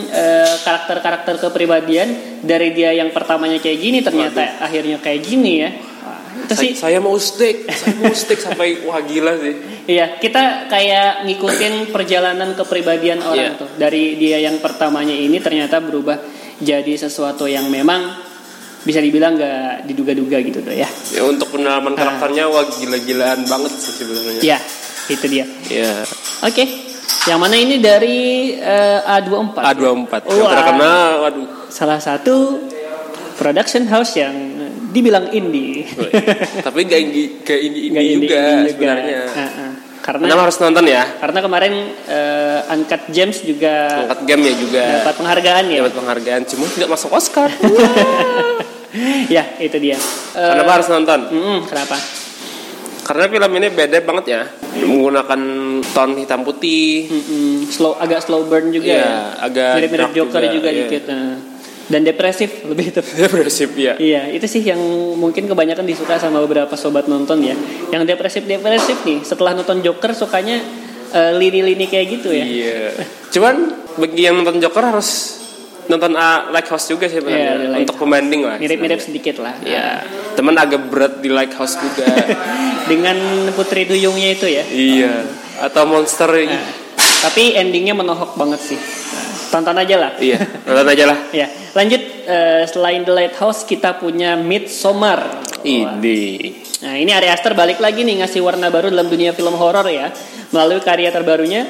eh, 0.08 0.54
karakter-karakter 0.64 1.36
kepribadian 1.40 2.40
dari 2.40 2.72
dia 2.72 2.92
yang 2.92 3.12
pertamanya 3.12 3.60
kayak 3.60 3.78
gini 3.78 3.98
ternyata 4.00 4.60
akhirnya 4.60 4.98
kayak 4.98 5.20
gini 5.20 5.52
ya. 5.60 5.70
Itu 6.34 6.52
Sa- 6.52 6.62
sih. 6.66 6.72
saya 6.74 6.98
mau 6.98 7.14
steak. 7.14 7.68
Saya 7.70 7.94
mau 7.96 8.10
steak 8.10 8.40
sampai 8.42 8.82
wah 8.84 8.98
gila 9.00 9.38
sih. 9.38 9.54
Iya, 9.86 10.18
kita 10.18 10.66
kayak 10.66 11.24
ngikutin 11.24 11.88
perjalanan 11.88 12.52
kepribadian 12.52 13.22
orang 13.22 13.54
Iya. 13.54 13.60
tuh. 13.60 13.68
Dari 13.76 14.18
dia 14.18 14.42
yang 14.42 14.58
pertamanya 14.58 15.14
ini 15.14 15.38
ternyata 15.38 15.78
berubah 15.78 16.18
jadi 16.58 16.90
sesuatu 16.96 17.46
yang 17.46 17.70
memang 17.70 18.18
bisa 18.84 19.00
dibilang 19.00 19.38
nggak 19.38 19.88
diduga-duga 19.88 20.44
gitu 20.44 20.60
tuh 20.60 20.76
ya. 20.76 20.84
ya 21.14 21.24
untuk 21.24 21.48
pendalaman 21.48 21.96
karakternya 21.96 22.44
wah 22.52 22.68
gila-gilaan 22.68 23.48
banget 23.48 23.72
sih 23.80 23.92
sebenarnya. 23.96 24.40
Iya, 24.44 24.58
itu 25.08 25.24
dia. 25.30 25.46
ya 25.72 26.04
Oke, 26.44 26.64
yang 27.24 27.40
mana 27.40 27.56
ini 27.56 27.80
dari 27.80 28.52
eh, 28.56 29.00
A24. 29.00 29.56
A24 29.56 30.12
yang 30.28 30.44
Wah. 30.44 30.52
terkenal 30.52 31.08
waduh 31.24 31.46
Salah 31.72 31.98
satu 31.98 32.60
production 33.34 33.88
house 33.88 34.14
yang 34.20 34.34
dibilang 34.94 35.26
indie. 35.34 35.82
tapi 36.62 36.86
gak 36.86 37.00
ini 37.02 37.42
gak 37.42 37.58
ini, 37.58 37.78
ini 37.90 37.90
Nggak 37.90 38.04
juga 38.06 38.38
indie 38.38 38.70
sebenarnya 38.70 39.20
Uh-uh. 39.26 39.70
Karena 40.04 40.28
Anda 40.28 40.36
harus 40.36 40.60
nonton 40.60 40.84
ya 40.84 41.02
karena 41.16 41.38
kemarin 41.40 41.74
eh, 42.04 42.72
Uncut 42.76 43.02
James 43.08 43.40
juga 43.40 44.04
angkat 44.04 44.20
game 44.28 44.42
ya 44.44 44.54
juga 44.60 44.84
dapat 45.00 45.14
penghargaan 45.16 45.64
ya. 45.72 45.78
dapat 45.80 45.94
penghargaan 45.96 46.42
cuma 46.44 46.64
tidak 46.68 46.88
masuk 46.92 47.10
Oscar 47.16 47.48
ya, 49.34 49.42
itu 49.58 49.74
dia. 49.80 49.98
Kenapa 50.36 50.70
harus 50.78 50.86
nonton 50.92 51.20
mm, 51.32 51.58
kenapa? 51.66 51.96
Karena 53.04 53.24
film 53.28 53.50
ini 53.54 53.68
beda 53.68 53.98
banget 54.00 54.24
ya 54.26 54.42
menggunakan 54.74 55.40
tone 55.86 56.14
hitam 56.18 56.40
putih 56.40 57.06
Mm-mm, 57.06 57.68
slow 57.68 57.94
agak 57.94 58.20
slow 58.20 58.44
burn 58.44 58.68
juga 58.68 58.88
Iya, 58.88 58.98
ya. 58.98 59.14
agak 59.38 59.70
mirip-mirip 59.76 60.10
Joker 60.12 60.40
juga, 60.42 60.50
juga, 60.50 60.68
iya. 60.68 60.80
dikit. 60.82 61.04
nah. 61.06 61.36
Dan 61.84 62.00
depresif 62.00 62.50
lebih 62.70 62.90
itu. 62.90 63.00
depresif 63.14 63.68
ya 63.74 63.92
Iya, 63.94 64.32
itu 64.32 64.46
sih 64.46 64.62
yang 64.62 64.80
mungkin 65.14 65.44
kebanyakan 65.44 65.84
disuka 65.84 66.16
sama 66.16 66.40
beberapa 66.40 66.72
sobat 66.74 67.04
nonton 67.04 67.44
ya. 67.44 67.52
Yang 67.90 68.08
depresif-depresif 68.08 69.04
nih, 69.04 69.20
setelah 69.20 69.52
nonton 69.52 69.78
Joker 69.78 70.10
sukanya 70.10 70.64
eh, 71.12 71.32
lini-lini 71.34 71.84
kayak 71.84 72.06
gitu 72.10 72.32
ya. 72.32 72.40
Iya. 72.42 73.04
Cuman 73.30 73.54
bagi 73.94 74.22
yang 74.22 74.34
nonton 74.34 74.58
Joker 74.58 74.80
harus 74.82 75.38
nonton 75.84 76.16
uh, 76.16 76.48
Lighthouse 76.48 76.88
juga 76.88 77.04
sih 77.04 77.20
sebenarnya 77.20 77.44
Iya, 77.44 77.52
Lighthouse. 77.68 77.80
untuk 77.84 77.96
pembanding 78.00 78.40
lah. 78.42 78.56
Mirip-mirip 78.56 78.98
sedikit 78.98 79.36
lah. 79.38 79.52
Iya. 79.60 80.00
Temen 80.32 80.56
agak 80.56 80.88
berat 80.88 81.20
di 81.20 81.28
Lighthouse 81.28 81.76
juga. 81.76 82.08
Dengan 82.84 83.16
Putri 83.56 83.88
Duyungnya 83.88 84.36
itu 84.36 84.46
ya. 84.48 84.64
iya. 84.68 85.24
Atau 85.64 85.88
monster. 85.88 86.28
Nah, 86.28 86.64
tapi 87.24 87.56
endingnya 87.56 87.96
menohok 87.96 88.36
banget 88.36 88.60
sih. 88.60 88.80
Tonton 89.48 89.78
aja 89.78 89.96
lah. 89.96 90.12
Iya. 90.18 90.38
Nonton 90.66 90.86
aja 90.90 91.04
lah. 91.08 91.18
Ya, 91.30 91.46
lanjut 91.78 92.02
eh, 92.26 92.62
selain 92.66 93.06
The 93.06 93.14
Lighthouse 93.14 93.62
kita 93.64 93.96
punya 94.02 94.34
Midsommar. 94.34 95.46
Ini. 95.64 96.20
Nah, 96.84 96.94
ini 97.00 97.14
Ari 97.14 97.32
Aster 97.32 97.56
balik 97.56 97.80
lagi 97.80 98.04
nih 98.04 98.20
ngasih 98.20 98.44
warna 98.44 98.68
baru 98.68 98.92
dalam 98.92 99.08
dunia 99.08 99.32
film 99.32 99.56
horor 99.56 99.88
ya 99.88 100.12
melalui 100.52 100.84
karya 100.84 101.08
terbarunya 101.08 101.64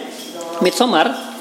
Midsommar. 0.64 1.37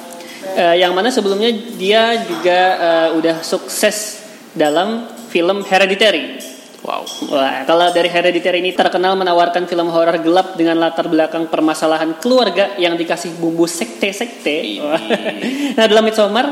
eh, 0.53 0.75
yang 0.83 0.93
mana 0.93 1.09
sebelumnya 1.09 1.49
dia 1.79 2.13
juga 2.27 2.59
eh, 2.77 3.09
udah 3.17 3.41
sukses 3.41 4.21
dalam 4.53 5.09
film 5.33 5.65
Hereditary. 5.65 6.52
Wow. 6.83 7.07
Wah, 7.31 7.63
kalau 7.63 7.87
dari 7.95 8.11
Hereditary 8.11 8.59
ini 8.59 8.75
terkenal 8.75 9.15
menawarkan 9.15 9.63
film 9.71 9.87
horor 9.87 10.19
gelap 10.19 10.59
dengan 10.59 10.75
latar 10.83 11.07
belakang 11.07 11.47
permasalahan 11.47 12.19
keluarga 12.19 12.75
yang 12.75 12.99
dikasih 12.99 13.39
bumbu 13.39 13.63
sekte-sekte. 13.63 14.57
Nah, 15.79 15.89
dalam 15.89 16.05
Midsommar, 16.05 16.45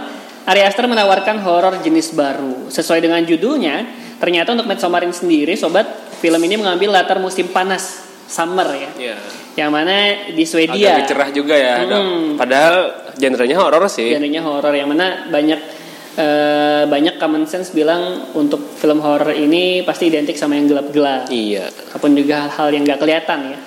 Ari 0.48 0.64
Aster 0.64 0.88
menawarkan 0.88 1.44
horor 1.44 1.78
jenis 1.84 2.16
baru. 2.16 2.72
Sesuai 2.72 3.04
dengan 3.04 3.22
judulnya, 3.22 3.86
ternyata 4.18 4.56
untuk 4.56 4.72
Midsommar 4.72 5.04
ini 5.04 5.14
sendiri, 5.14 5.54
sobat, 5.60 5.86
film 6.24 6.40
ini 6.48 6.56
mengambil 6.58 6.96
latar 6.96 7.20
musim 7.20 7.52
panas, 7.52 8.02
summer 8.32 8.72
ya. 8.72 8.90
Iya. 8.96 9.16
Yang 9.60 9.70
mana 9.76 9.96
di 10.32 10.44
Swedia. 10.48 10.96
Agak 10.96 11.12
cerah 11.12 11.30
juga 11.36 11.60
ya. 11.60 11.84
Hmm. 11.84 12.40
Padahal 12.40 12.76
genrenya 13.20 13.60
horor 13.60 13.84
sih. 13.92 14.16
genrenya 14.16 14.40
horor 14.42 14.72
yang 14.72 14.88
mana 14.88 15.28
banyak 15.28 15.81
eh, 16.18 16.84
banyak 16.88 17.16
common 17.20 17.48
sense 17.48 17.72
bilang 17.72 18.34
untuk 18.36 18.76
film 18.76 19.00
horor 19.00 19.32
ini 19.32 19.86
pasti 19.86 20.12
identik 20.12 20.36
sama 20.36 20.58
yang 20.60 20.68
gelap-gelap 20.68 21.32
Iya. 21.32 21.72
ataupun 21.92 22.16
juga 22.18 22.48
hal-hal 22.48 22.70
yang 22.76 22.84
gak 22.88 23.00
kelihatan 23.00 23.40
ya. 23.56 23.60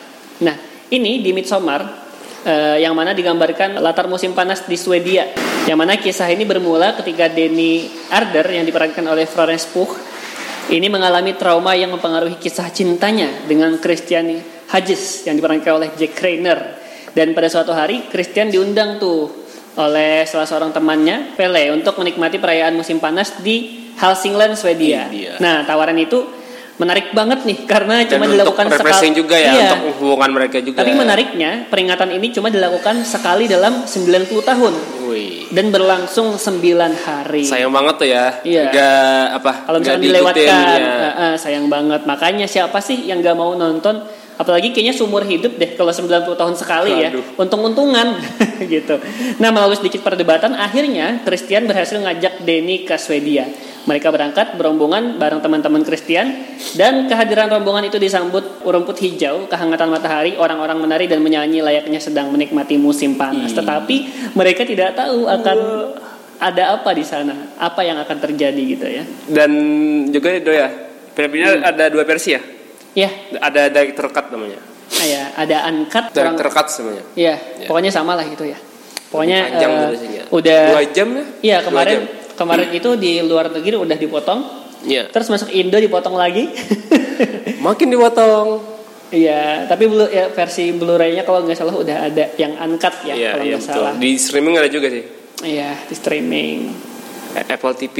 Nah, 0.44 0.56
ini 0.92 1.24
di 1.24 1.30
Midsommar 1.32 1.82
eh, 2.44 2.84
yang 2.84 2.92
mana 2.92 3.16
digambarkan 3.16 3.80
latar 3.80 4.06
musim 4.10 4.36
panas 4.36 4.68
di 4.68 4.76
Swedia. 4.76 5.30
Yang 5.64 5.78
mana 5.80 5.96
kisah 5.96 6.28
ini 6.28 6.44
bermula 6.44 6.92
ketika 7.00 7.32
Denny 7.32 7.88
Arder 8.12 8.44
yang 8.52 8.68
diperankan 8.68 9.04
oleh 9.08 9.24
Florence 9.24 9.64
Pugh 9.64 9.96
ini 10.68 10.88
mengalami 10.88 11.36
trauma 11.36 11.76
yang 11.76 11.92
mempengaruhi 11.92 12.40
kisah 12.40 12.72
cintanya 12.72 13.44
dengan 13.44 13.76
Christian 13.76 14.40
Hedges 14.72 15.28
yang 15.28 15.36
diperankan 15.36 15.72
oleh 15.76 15.88
Jack 15.96 16.16
Reiner. 16.20 16.80
Dan 17.12 17.36
pada 17.36 17.52
suatu 17.52 17.76
hari 17.76 18.08
Christian 18.08 18.48
diundang 18.48 18.96
tuh 18.96 19.43
oleh 19.74 20.22
salah 20.24 20.44
seorang 20.44 20.70
temannya 20.70 21.34
Pele 21.34 21.70
untuk 21.70 21.98
menikmati 21.98 22.38
perayaan 22.38 22.74
musim 22.74 22.98
panas 22.98 23.38
di 23.38 23.86
Hälsingland, 23.94 24.54
Swedia. 24.54 25.06
Iya. 25.06 25.38
Nah, 25.38 25.62
tawaran 25.62 25.94
itu 25.96 26.22
menarik 26.74 27.14
banget 27.14 27.46
nih 27.46 27.62
karena 27.62 28.02
Dan 28.02 28.18
cuma 28.18 28.26
dilakukan 28.26 28.66
sekali. 28.66 29.14
juga 29.14 29.38
ya 29.38 29.54
Iya. 29.54 29.62
untuk 29.70 29.94
hubungan 29.94 30.30
mereka 30.32 30.58
juga. 30.58 30.82
Tapi 30.82 30.90
menariknya, 30.92 31.70
peringatan 31.70 32.10
ini 32.10 32.34
cuma 32.34 32.50
dilakukan 32.50 33.06
sekali 33.06 33.46
dalam 33.46 33.86
90 33.86 34.42
tahun 34.42 34.74
Wih. 35.06 35.54
dan 35.54 35.70
berlangsung 35.70 36.34
9 36.34 36.90
hari. 36.96 37.46
Sayang 37.46 37.70
banget 37.70 37.94
tuh 37.94 38.08
ya. 38.10 38.24
Iya. 38.42 38.64
Gak 38.68 39.24
apa? 39.38 39.52
Kalau 39.64 39.78
misalnya 39.78 40.02
dilewatkan, 40.02 40.42
ya. 40.74 40.90
eh, 40.98 41.12
eh, 41.14 41.34
sayang 41.38 41.70
banget. 41.70 42.02
Makanya 42.02 42.46
siapa 42.46 42.82
sih 42.82 43.06
yang 43.06 43.22
gak 43.22 43.34
mau 43.34 43.54
nonton? 43.54 44.02
Apalagi 44.34 44.74
kayaknya 44.74 44.94
seumur 44.94 45.22
hidup 45.22 45.54
deh 45.54 45.78
kalau 45.78 45.94
90 45.94 46.10
tahun 46.34 46.54
sekali 46.58 46.90
ya. 46.90 47.14
Aduh. 47.14 47.22
Untung-untungan 47.38 48.18
gitu. 48.74 48.98
Nah, 49.38 49.54
melalui 49.54 49.78
sedikit 49.78 50.02
perdebatan 50.02 50.58
akhirnya 50.58 51.22
Christian 51.22 51.70
berhasil 51.70 51.94
ngajak 51.94 52.42
Denny 52.42 52.82
ke 52.82 52.98
Swedia. 52.98 53.46
Mereka 53.84 54.08
berangkat 54.08 54.56
berombongan 54.56 55.20
bareng 55.20 55.44
teman-teman 55.44 55.84
Christian 55.84 56.34
dan 56.72 57.04
kehadiran 57.04 57.52
rombongan 57.52 57.86
itu 57.86 58.00
disambut 58.00 58.64
rumput 58.64 58.96
hijau, 58.96 59.44
kehangatan 59.44 59.92
matahari, 59.92 60.40
orang-orang 60.40 60.80
menari 60.80 61.04
dan 61.04 61.20
menyanyi 61.20 61.60
layaknya 61.60 62.00
sedang 62.00 62.32
menikmati 62.32 62.80
musim 62.80 63.20
panas. 63.20 63.52
Ih. 63.52 63.60
Tetapi 63.60 63.96
mereka 64.32 64.64
tidak 64.64 64.96
tahu 64.96 65.28
akan 65.28 65.58
ada 66.40 66.80
apa 66.80 66.90
di 66.96 67.04
sana, 67.04 67.54
apa 67.60 67.84
yang 67.84 68.00
akan 68.00 68.16
terjadi 68.18 68.62
gitu 68.64 68.86
ya. 68.88 69.04
Dan 69.28 69.52
juga 70.08 70.32
itu 70.32 70.50
ya. 70.50 70.68
Film 71.14 71.30
ini 71.30 71.46
Hmm. 71.46 71.62
ada 71.62 71.84
dua 71.92 72.02
versi 72.02 72.34
ya. 72.34 72.40
Ya, 72.94 73.10
Ada 73.36 73.68
director 73.68 74.06
cut 74.08 74.30
namanya. 74.30 74.58
ah, 74.94 75.04
ya 75.04 75.22
ada 75.34 75.56
uncut 75.66 76.14
kurang 76.14 76.38
Director 76.38 76.48
cut 76.48 76.66
semuanya. 76.68 77.02
ya, 77.12 77.34
pokoknya 77.66 77.90
sama 77.90 78.14
lah 78.14 78.22
gitu 78.24 78.46
ya. 78.46 78.54
Pokoknya 79.10 79.46
Panjang 79.48 79.72
durasinya. 79.90 80.22
udah 80.30 80.60
dua 80.70 80.82
jam 80.88 81.08
ya? 81.10 81.24
Iya, 81.40 81.56
kemarin 81.62 81.98
jam. 82.00 82.34
kemarin 82.34 82.68
itu 82.70 82.90
di 82.94 83.12
luar 83.20 83.46
negeri 83.48 83.74
udah 83.76 83.94
dipotong, 83.96 84.40
Iya. 84.82 85.06
terus 85.08 85.26
masuk 85.28 85.50
Indo 85.50 85.76
dipotong 85.76 86.14
lagi. 86.14 86.50
Makin 87.66 87.88
dipotong. 87.88 88.48
Iya, 89.10 89.64
tapi 89.64 89.86
blu, 89.86 90.06
ya, 90.06 90.26
versi 90.28 90.70
Blu-ray-nya 90.70 91.22
kalau 91.22 91.42
nggak 91.42 91.54
salah 91.54 91.70
udah 91.72 91.96
ada 92.04 92.34
yang 92.34 92.58
uncut 92.58 92.94
ya 93.04 93.14
Iya, 93.14 93.30
kalau 93.32 93.44
iya 93.44 93.50
nggak 93.52 93.62
betul. 93.62 93.74
salah. 93.78 93.92
Di 93.94 94.10
streaming 94.16 94.54
ada 94.56 94.68
juga 94.68 94.86
sih. 94.88 95.04
Iya, 95.40 95.70
di 95.80 95.94
streaming 95.94 96.58
Apple 97.36 97.74
TV. 97.76 97.96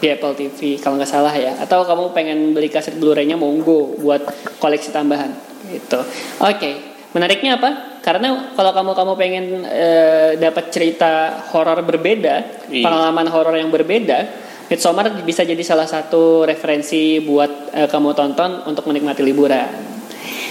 Di 0.00 0.08
Apple 0.08 0.34
TV 0.34 0.80
kalau 0.80 0.96
nggak 0.96 1.10
salah 1.10 1.32
ya. 1.36 1.60
Atau 1.60 1.84
kamu 1.84 2.10
pengen 2.16 2.56
beli 2.56 2.72
kaset 2.72 2.96
Blu-ray-nya 2.96 3.36
monggo 3.36 3.94
buat 4.00 4.24
koleksi 4.58 4.90
tambahan 4.90 5.30
gitu. 5.70 6.00
Oke, 6.42 6.70
menariknya 7.12 7.60
apa? 7.60 8.00
Karena 8.00 8.56
kalau 8.56 8.72
kamu 8.72 8.90
kamu 8.96 9.12
pengen 9.20 9.44
eh, 9.68 10.30
dapat 10.40 10.72
cerita 10.72 11.44
horor 11.52 11.84
berbeda, 11.84 12.66
Iya. 12.72 12.88
pengalaman 12.88 13.28
horor 13.28 13.54
yang 13.60 13.68
berbeda, 13.68 14.48
Midsommar 14.72 15.12
bisa 15.26 15.44
jadi 15.44 15.60
salah 15.60 15.84
satu 15.84 16.48
referensi 16.48 17.20
buat 17.20 17.76
eh, 17.76 17.88
kamu 17.90 18.16
tonton 18.16 18.64
untuk 18.64 18.88
menikmati 18.88 19.20
liburan. 19.20 19.68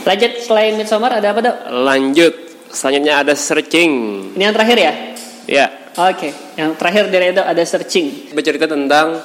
Lanjut 0.05 0.31
selain 0.45 0.77
Midsommar 0.77 1.17
ada 1.17 1.33
apa 1.33 1.39
dok? 1.41 1.57
Lanjut. 1.73 2.33
Selanjutnya 2.69 3.25
ada 3.25 3.33
searching. 3.33 3.91
Ini 4.37 4.43
yang 4.45 4.53
terakhir 4.53 4.77
ya? 4.77 4.93
Ya. 5.49 5.65
Oke, 5.97 6.29
yang 6.53 6.77
terakhir 6.77 7.09
dari 7.09 7.33
Edo 7.33 7.41
ada 7.41 7.59
searching. 7.65 8.29
Bercerita 8.31 8.69
tentang 8.69 9.17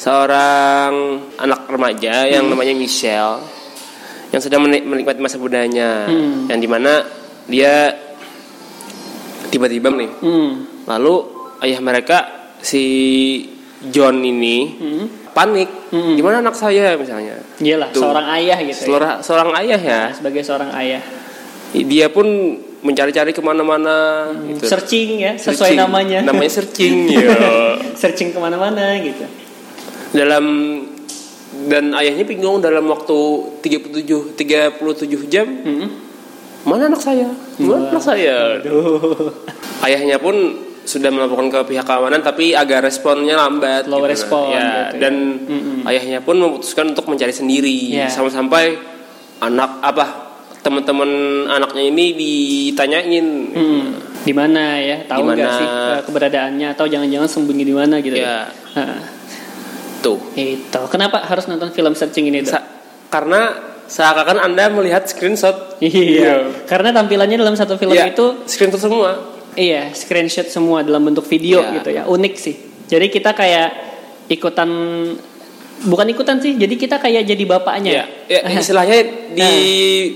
seorang 0.00 0.92
anak 1.36 1.68
remaja 1.68 2.24
yang 2.24 2.48
namanya 2.48 2.72
Michelle 2.72 3.44
yang 4.30 4.40
sedang 4.40 4.64
menik- 4.64 4.86
menikmati 4.86 5.20
masa 5.20 5.36
mudanya, 5.36 6.06
Hmm. 6.08 6.48
yang 6.48 6.56
di 6.56 6.64
mana 6.64 7.04
dia 7.44 7.92
tiba-tiba 9.50 9.90
nih, 9.90 10.10
Hmm. 10.22 10.50
lalu 10.86 11.14
ayah 11.60 11.82
mereka 11.82 12.18
si 12.62 12.84
John 13.90 14.22
ini 14.22 14.58
Hmm. 14.70 15.04
panik, 15.34 15.90
Hmm. 15.90 16.14
gimana 16.14 16.40
anak 16.40 16.54
saya 16.54 16.94
misalnya, 16.94 17.42
Iyalah, 17.58 17.90
Tuh. 17.90 18.00
seorang 18.00 18.26
ayah 18.38 18.58
gitu 18.62 18.70
ya. 18.70 18.86
seorang 18.86 19.14
seorang 19.20 19.50
ayah 19.58 19.80
ya, 19.80 20.00
Nah, 20.06 20.10
sebagai 20.14 20.42
seorang 20.46 20.70
ayah. 20.78 21.02
dia 21.74 22.06
pun 22.08 22.26
mencari-cari 22.80 23.34
ke 23.34 23.42
mana-mana, 23.42 24.30
gitu. 24.48 24.64
Searching 24.64 25.20
ya, 25.20 25.32
sesuai 25.36 25.74
Searching. 25.74 25.76
namanya. 25.76 26.18
Namanya 26.24 26.50
searching 26.54 26.94
ya. 27.12 27.36
Searching 27.92 28.30
ke 28.32 28.38
mana-mana 28.38 28.96
gitu. 29.02 29.26
Dalam 30.10 30.44
dan 31.62 31.90
ayahnya 31.92 32.24
bingung 32.24 32.58
dalam 32.58 32.86
waktu 32.86 33.18
37 33.60 34.34
37 34.34 35.26
jam 35.26 35.46
Hmm. 35.46 35.88
mana 36.62 36.86
anak 36.86 37.00
saya 37.00 37.26
mana 37.56 37.88
anak 37.88 38.02
saya 38.02 38.58
Aduh. 38.58 39.34
ayahnya 39.82 40.16
pun 40.16 40.36
sudah 40.80 41.08
melaporkan 41.08 41.48
ke 41.48 41.60
pihak 41.68 41.84
keamanan 41.84 42.20
tapi 42.20 42.50
agak 42.52 42.82
responnya 42.82 43.36
lambat 43.36 43.86
Low 43.86 44.00
gitu. 44.00 44.10
respon 44.10 44.50
ya, 44.50 44.58
gitu 44.88 44.96
ya. 44.96 45.00
dan 45.00 45.14
Mm-mm. 45.40 45.78
ayahnya 45.86 46.18
pun 46.20 46.36
memutuskan 46.36 46.90
untuk 46.90 47.06
mencari 47.06 47.30
sendiri 47.30 47.94
Ya. 47.94 48.06
sampai-sampai 48.08 48.74
anak 49.40 49.70
apa 49.80 50.06
teman-teman 50.60 51.08
anaknya 51.46 51.82
ini 51.84 52.04
ditanyain 52.12 53.26
Hmm. 53.50 53.86
Di 54.20 54.36
mana 54.36 54.76
ya? 54.76 55.00
Tahu 55.08 55.24
nggak 55.24 55.48
sih 55.50 55.64
eh, 55.64 55.98
keberadaannya 56.04 56.66
atau 56.70 56.84
jangan-jangan 56.84 57.24
sembunyi 57.26 57.64
di 57.64 57.72
mana 57.72 57.96
gitu 57.98 58.14
Ya. 58.14 58.52
ya? 58.76 58.84
Tuh 60.00 60.18
Itu. 60.34 60.80
Kenapa 60.88 61.22
harus 61.24 61.44
nonton 61.46 61.70
film 61.70 61.92
searching 61.92 62.28
ini, 62.28 62.40
Dok? 62.42 62.52
Sa- 62.52 62.66
karena 63.10 63.52
seakan 63.90 64.38
anda 64.38 64.70
melihat 64.70 65.04
screenshot 65.04 65.76
Iya. 65.82 66.64
Karena 66.64 66.94
tampilannya 66.94 67.36
dalam 67.36 67.58
satu 67.58 67.74
film 67.74 67.90
Ya, 67.90 68.08
itu 68.08 68.46
screenshot 68.46 68.80
semua 68.80 69.10
iya, 69.58 69.90
screenshot 69.90 70.46
semua 70.46 70.86
dalam 70.86 71.02
bentuk 71.02 71.26
video 71.26 71.58
Iya. 71.60 71.72
gitu 71.80 71.90
ya. 71.90 72.02
Unik 72.06 72.34
sih. 72.38 72.54
Jadi 72.86 73.10
kita 73.10 73.34
kayak 73.34 73.68
ikutan 74.28 74.70
bukan 75.84 76.06
ikutan 76.06 76.38
sih. 76.38 76.54
Jadi 76.54 76.74
kita 76.78 77.02
kayak 77.02 77.26
jadi 77.26 77.44
bapaknya. 77.46 77.90
Ya, 77.90 78.04
ya 78.28 78.40
istilahnya 78.62 78.98
di 79.34 79.50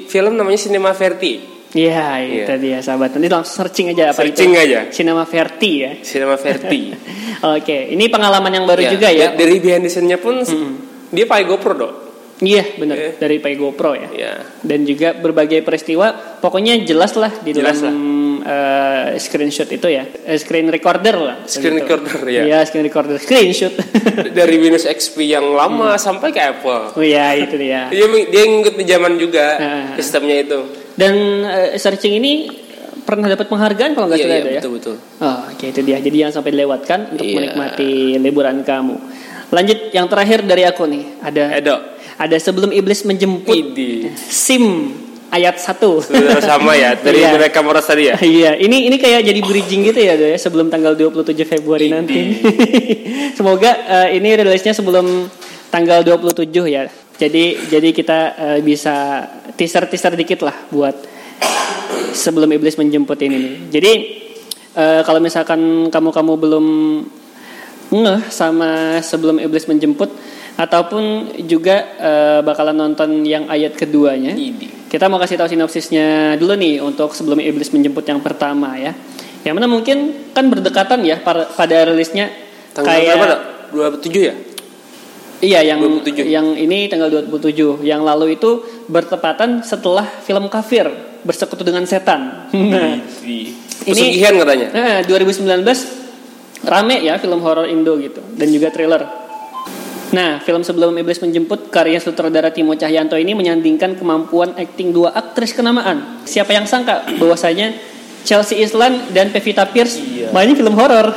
film 0.07 0.39
namanya 0.39 0.59
Cinema 0.59 0.95
Verti. 0.95 1.54
Iya, 1.75 2.23
itu 2.23 2.47
Iya. 2.47 2.57
dia 2.57 2.79
sahabat. 2.79 3.13
Nanti 3.13 3.27
langsung 3.27 3.55
searching 3.61 3.91
aja 3.91 4.15
apa 4.15 4.23
Searching 4.23 4.53
itu. 4.53 4.63
aja. 4.63 4.81
Cinema 4.89 5.27
Verti 5.27 5.73
ya. 5.77 5.91
Cinema 6.01 6.39
Verti. 6.39 6.95
Oke, 7.59 7.91
ini 7.91 8.07
pengalaman 8.07 8.53
yang 8.53 8.63
baru 8.65 8.87
juga 8.89 9.11
ya. 9.11 9.35
da- 9.35 9.37
Dari 9.37 9.59
behind 9.59 9.85
the 9.85 10.17
pun 10.17 10.39
dia 11.11 11.25
pakai 11.27 11.45
GoPro 11.45 11.75
dok. 11.75 11.93
Iya, 12.37 12.67
benar. 12.77 12.99
Iya. 12.99 13.11
Dari 13.17 13.39
Pai 13.39 13.55
GoPro 13.55 13.95
ya. 13.95 14.09
Ya. 14.11 14.33
Dan 14.59 14.83
juga 14.83 15.15
berbagai 15.15 15.63
peristiwa, 15.63 16.11
pokoknya 16.39 16.83
jelas 16.83 17.15
lah 17.15 17.31
di 17.31 17.55
Jelas 17.55 17.79
dalam 17.79 17.95
eh, 18.43 19.15
screenshot 19.17 19.67
itu 19.67 19.87
ya, 19.87 20.03
Eh, 20.27 20.35
screen 20.37 20.67
recorder 20.67 21.15
lah. 21.15 21.37
Screen 21.47 21.79
begitu. 21.79 21.95
recorder, 21.95 22.19
ya. 22.29 22.43
Iya, 22.45 22.59
screen 22.67 22.85
recorder, 22.85 23.17
screenshot. 23.19 23.71
Dari 24.35 24.59
Windows 24.59 24.83
XP 24.85 25.23
yang 25.25 25.47
lama 25.49 25.95
sampai 25.97 26.31
ke 26.31 26.43
Apple. 26.43 26.91
oh 26.93 27.03
iya, 27.03 27.35
itu 27.35 27.55
dia. 27.55 27.87
Dia 27.87 28.03
dia 28.27 28.43
ngikut 28.45 28.75
di 28.75 28.85
zaman 28.85 29.13
juga 29.15 29.47
Ah. 29.55 29.87
sistemnya 29.95 30.37
itu. 30.37 30.61
Dan 30.95 31.15
eh, 31.43 31.75
searching 31.75 32.17
ini 32.17 32.33
pernah 33.05 33.27
dapat 33.27 33.47
penghargaan 33.47 33.93
kalau 33.93 34.07
nggak 34.07 34.17
Iya, 34.17 34.25
salah 34.25 34.35
iya, 34.35 34.43
ada 34.43 34.51
ya. 34.51 34.61
betul 34.61 34.73
betul. 34.75 34.97
Oh, 35.21 35.39
oke 35.45 35.65
itu 35.67 35.81
dia. 35.83 35.99
Jadi 35.99 36.17
jangan 36.17 36.35
sampai 36.35 36.51
dilewatkan 36.53 36.99
untuk 37.13 37.25
Iya. 37.25 37.35
menikmati 37.37 37.93
liburan 38.17 38.63
kamu. 38.63 38.97
Lanjut 39.51 39.79
yang 39.91 40.07
terakhir 40.09 40.43
dari 40.43 40.65
aku 40.65 40.83
nih. 40.85 41.05
Ada 41.21 41.43
Eh 41.53 41.63
dok, 41.63 41.81
ada 42.17 42.37
sebelum 42.39 42.71
iblis 42.71 43.05
menjemput 43.05 43.53
Idi. 43.53 44.09
Sim 44.17 44.95
ayat 45.29 45.59
1. 45.59 46.01
Sudah 46.01 46.39
sama 46.41 46.73
ya 46.75 46.95
dari 47.07 47.21
Iya. 47.21 47.35
mereka 47.35 47.59
Moras 47.61 47.85
tadi 47.85 48.09
ya. 48.09 48.15
Iya, 48.39 48.57
ini 48.57 48.87
ini 48.87 48.97
kayak 48.97 49.21
jadi 49.21 49.41
bridging 49.43 49.83
gitu 49.85 49.99
ya, 49.99 50.15
ya 50.15 50.39
sebelum 50.39 50.71
tanggal 50.71 50.95
27 50.95 51.45
Februari 51.45 51.87
Idi. 51.87 51.93
nanti. 51.93 52.21
Semoga 53.39 53.71
eh, 53.85 54.17
ini 54.17 54.33
rilisnya 54.33 54.73
sebelum 54.73 55.29
tanggal 55.69 56.01
27 56.01 56.49
ya. 56.67 56.87
Jadi 57.15 57.69
jadi 57.69 57.89
kita 57.91 58.19
eh, 58.35 58.61
bisa 58.61 59.23
teaser-teaser 59.55 60.15
dikit 60.19 60.43
lah 60.43 60.57
buat 60.71 60.97
sebelum 62.15 62.51
iblis 62.55 62.79
menjemput 62.79 63.19
ini 63.23 63.37
nih. 63.37 63.55
Jadi 63.71 63.93
eh, 64.79 65.01
kalau 65.03 65.19
misalkan 65.19 65.91
kamu-kamu 65.91 66.33
belum 66.39 66.67
ngeh 67.95 68.23
sama 68.33 68.99
sebelum 69.05 69.39
iblis 69.39 69.67
menjemput 69.71 70.11
ataupun 70.55 71.35
juga 71.51 71.77
eh, 71.99 72.41
bakalan 72.47 72.79
nonton 72.79 73.27
yang 73.27 73.51
ayat 73.51 73.75
keduanya. 73.75 74.35
Kita 74.91 75.11
mau 75.11 75.19
kasih 75.19 75.35
tahu 75.35 75.51
sinopsisnya 75.51 76.39
dulu 76.39 76.55
nih 76.55 76.79
untuk 76.79 77.11
sebelum 77.11 77.43
iblis 77.43 77.75
menjemput 77.75 78.07
yang 78.07 78.23
pertama 78.23 78.79
ya. 78.79 78.95
Yang 79.45 79.55
mana 79.61 79.67
mungkin 79.69 79.99
kan 80.33 80.49
berdekatan 80.49 81.05
ya 81.05 81.21
pada 81.21 81.77
rilisnya 81.91 82.33
Tanggal 82.73 82.91
kayak 82.91 83.15
berapa 83.15 83.27
dok? 83.29 83.41
27 84.01 84.29
ya? 84.31 84.35
Iya 85.41 85.61
yang 85.65 85.83
27. 85.83 86.27
yang 86.27 86.47
ini 86.55 86.87
tanggal 86.87 87.11
27. 87.11 87.83
Yang 87.83 88.01
lalu 88.03 88.27
itu 88.37 88.51
bertepatan 88.87 89.65
setelah 89.67 90.07
film 90.23 90.47
kafir 90.47 90.87
bersekutu 91.25 91.65
dengan 91.65 91.89
setan. 91.89 92.51
Nah, 92.53 93.01
Idi. 93.25 93.51
Ini- 93.85 93.93
Pesugihan 93.93 94.35
katanya. 94.39 94.67
Nah, 94.73 94.97
2019 95.05 96.05
rame 96.65 97.05
ya 97.05 97.21
film 97.21 97.41
horor 97.45 97.69
Indo 97.69 97.97
gitu 97.99 98.21
dan 98.37 98.49
juga 98.49 98.73
thriller. 98.73 99.05
Nah, 100.15 100.39
film 100.41 100.63
sebelum 100.63 100.95
iblis 100.95 101.19
menjemput 101.19 101.75
karya 101.75 101.99
sutradara 101.99 102.55
Timo 102.55 102.79
Cahyanto 102.79 103.19
ini 103.19 103.35
menyandingkan 103.35 103.99
kemampuan 103.99 104.55
akting 104.55 104.95
dua 104.95 105.11
aktris 105.11 105.51
kenamaan. 105.51 106.23
Siapa 106.23 106.55
yang 106.55 106.71
sangka 106.71 107.03
bahwasanya 107.19 107.75
Chelsea 108.23 108.63
Islan 108.63 109.11
dan 109.11 109.35
Pevita 109.35 109.67
Pierce. 109.67 109.99
Mainnya 110.35 110.59
film 110.59 110.75
horor. 110.75 111.15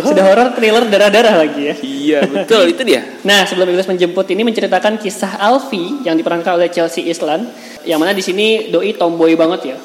Sudah 0.00 0.24
horor 0.24 0.48
thriller 0.56 0.88
darah-darah 0.88 1.34
lagi 1.44 1.62
ya. 1.68 1.74
Iya 1.78 2.18
betul 2.24 2.72
itu 2.72 2.80
dia. 2.82 3.04
Nah, 3.20 3.44
sebelum 3.44 3.68
iblis 3.68 3.84
menjemput 3.84 4.24
ini 4.32 4.40
menceritakan 4.40 4.96
kisah 4.96 5.36
Alfie 5.36 6.00
yang 6.02 6.16
diperankan 6.16 6.56
oleh 6.56 6.72
Chelsea 6.72 7.04
Islan, 7.04 7.44
yang 7.84 8.00
mana 8.00 8.10
di 8.10 8.24
sini 8.24 8.72
doi 8.72 8.96
tomboy 8.96 9.36
banget 9.36 9.60
ya. 9.68 9.78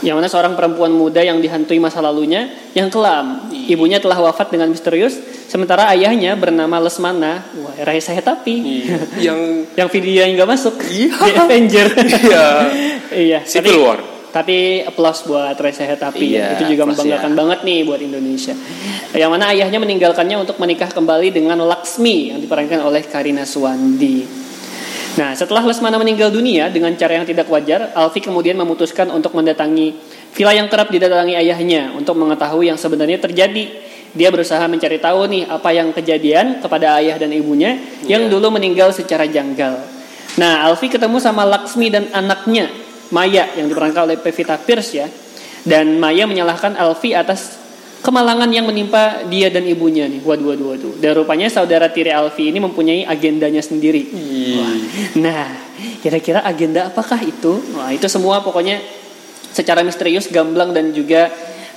Yang 0.00 0.16
mana 0.16 0.28
seorang 0.32 0.56
perempuan 0.56 0.96
muda 0.96 1.20
yang 1.20 1.44
dihantui 1.44 1.76
masa 1.76 2.00
lalunya 2.00 2.48
yang 2.72 2.88
kelam. 2.88 3.52
Ibunya 3.52 4.00
telah 4.00 4.16
wafat 4.16 4.48
dengan 4.48 4.72
misterius, 4.72 5.20
sementara 5.44 5.92
ayahnya 5.92 6.40
bernama 6.40 6.80
Lesmana. 6.80 7.44
Wah, 7.60 7.76
Raisa 7.84 8.16
Hetapi. 8.16 8.54
Iya. 8.64 8.96
Yang 9.28 9.40
yang 9.76 9.88
video 9.92 10.18
yang 10.24 10.32
nggak 10.40 10.48
masuk 10.48 10.74
Iya. 10.88 11.12
di 11.28 11.30
Avenger. 11.36 11.86
Iya. 12.00 12.44
iya. 13.12 13.38
Civil 13.44 13.76
tapi- 13.76 13.84
War. 13.84 14.00
Tapi 14.30 14.86
applause 14.86 15.26
buat 15.26 15.58
Reza 15.58 15.82
Hetapi 15.82 16.22
Iya, 16.22 16.54
itu 16.54 16.74
juga 16.78 16.86
applause 16.86 17.02
membanggakan 17.02 17.32
ya. 17.34 17.36
banget 17.36 17.58
nih 17.66 17.78
buat 17.82 18.00
Indonesia. 18.00 18.54
Yang 19.10 19.30
mana 19.34 19.44
ayahnya 19.50 19.78
meninggalkannya 19.82 20.36
untuk 20.38 20.56
menikah 20.62 20.86
kembali 20.86 21.34
dengan 21.34 21.58
Laksmi 21.58 22.30
yang 22.30 22.38
diperankan 22.38 22.78
oleh 22.86 23.02
Karina 23.10 23.42
Suwandi. 23.42 24.22
Nah, 25.18 25.34
setelah 25.34 25.66
Lesmana 25.66 25.98
meninggal 25.98 26.30
dunia 26.30 26.70
dengan 26.70 26.94
cara 26.94 27.18
yang 27.18 27.26
tidak 27.26 27.50
wajar, 27.50 27.90
Alfi 27.98 28.22
kemudian 28.22 28.54
memutuskan 28.54 29.10
untuk 29.10 29.34
mendatangi 29.34 29.98
villa 30.30 30.54
yang 30.54 30.70
kerap 30.70 30.86
didatangi 30.94 31.34
ayahnya 31.34 31.90
untuk 31.98 32.14
mengetahui 32.14 32.70
yang 32.70 32.78
sebenarnya 32.78 33.18
terjadi. 33.18 33.66
Dia 34.14 34.30
berusaha 34.30 34.62
mencari 34.70 35.02
tahu 35.02 35.26
nih 35.26 35.42
apa 35.50 35.70
yang 35.74 35.90
kejadian 35.90 36.62
kepada 36.62 37.02
ayah 37.02 37.18
dan 37.18 37.34
ibunya 37.34 37.78
yang 38.06 38.26
Iya. 38.26 38.30
dulu 38.30 38.54
meninggal 38.54 38.94
secara 38.94 39.26
janggal. 39.26 39.82
Nah, 40.38 40.70
Alfi 40.70 40.86
ketemu 40.86 41.18
sama 41.18 41.42
Laksmi 41.42 41.90
dan 41.90 42.06
anaknya 42.14 42.70
Maya 43.10 43.50
yang 43.58 43.66
diperankan 43.66 44.06
oleh 44.06 44.16
Pevita 44.18 44.58
Pierce 44.58 44.92
ya. 44.94 45.06
Dan 45.60 46.00
Maya 46.00 46.24
menyalahkan 46.24 46.74
Alfi 46.78 47.12
atas 47.12 47.60
kemalangan 48.00 48.48
yang 48.48 48.64
menimpa 48.64 49.28
dia 49.28 49.52
dan 49.52 49.68
ibunya 49.68 50.08
nih. 50.08 50.24
Waduh, 50.24 50.56
waduh, 50.56 50.66
waduh. 50.72 50.92
Dan 50.96 51.20
rupanya 51.20 51.52
saudara 51.52 51.92
tiri 51.92 52.08
Alfi 52.08 52.48
ini 52.48 52.58
mempunyai 52.58 53.04
agendanya 53.04 53.60
sendiri. 53.60 54.08
Wah. 54.56 54.74
Nah, 55.20 55.46
kira-kira 56.00 56.40
agenda 56.40 56.88
apakah 56.88 57.20
itu? 57.20 57.60
Wah, 57.76 57.92
itu 57.92 58.08
semua 58.08 58.40
pokoknya 58.40 58.80
secara 59.52 59.84
misterius, 59.84 60.30
gamblang 60.32 60.72
dan 60.72 60.94
juga 60.96 61.28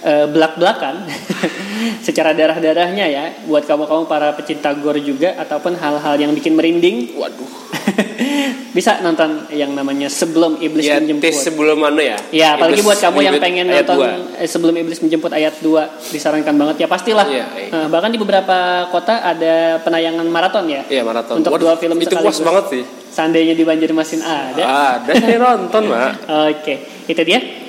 eh, 0.04 0.26
belak-belakan. 0.30 0.96
secara 2.06 2.32
darah-darahnya 2.32 3.06
ya, 3.08 3.24
buat 3.44 3.63
kamu-kamu 3.68 4.08
para 4.08 4.32
pecinta 4.36 4.72
gore 4.76 5.04
juga 5.04 5.36
ataupun 5.36 5.76
hal-hal 5.76 6.16
yang 6.16 6.32
bikin 6.32 6.56
merinding, 6.56 7.16
Waduh. 7.18 7.50
bisa 8.78 9.04
nonton 9.04 9.52
yang 9.52 9.76
namanya 9.76 10.08
Sebelum 10.08 10.56
Iblis 10.58 10.88
Ya 10.88 10.98
Menjemput. 10.98 11.36
sebelum 11.36 11.78
mana 11.84 12.00
ya? 12.00 12.18
Ya, 12.32 12.48
apalagi 12.56 12.80
Iblis 12.80 12.88
buat 12.88 13.00
kamu 13.04 13.20
yang 13.20 13.36
pengen 13.44 13.68
nonton 13.68 13.98
eh, 14.39 14.48
sebelum 14.48 14.74
iblis 14.80 15.00
menjemput 15.04 15.32
ayat 15.36 15.60
2 15.60 16.13
disarankan 16.16 16.56
banget 16.56 16.76
ya 16.84 16.88
pastilah. 16.88 17.28
Iya. 17.28 17.46
Eh, 17.70 17.88
bahkan 17.92 18.10
di 18.10 18.18
beberapa 18.18 18.88
kota 18.89 19.20
ada 19.22 19.84
penayangan 19.84 20.26
maraton 20.32 20.66
ya. 20.72 20.82
Iya 20.88 21.04
maraton. 21.04 21.44
Untuk 21.44 21.52
Waduh, 21.52 21.74
dua 21.74 21.76
film 21.76 21.98
itu 22.00 22.16
sekaligus. 22.16 22.39
puas 22.39 22.48
banget 22.48 22.66
sih. 22.72 22.84
Seandainya 23.13 23.54
di 23.54 23.63
Banjarmasin 23.68 24.22
ada. 24.26 24.63
Ada 24.98 25.12
saya 25.22 25.38
nonton 25.38 25.84
mak. 25.86 26.12
Oke, 26.50 26.76
itu 27.06 27.22
dia. 27.28 27.62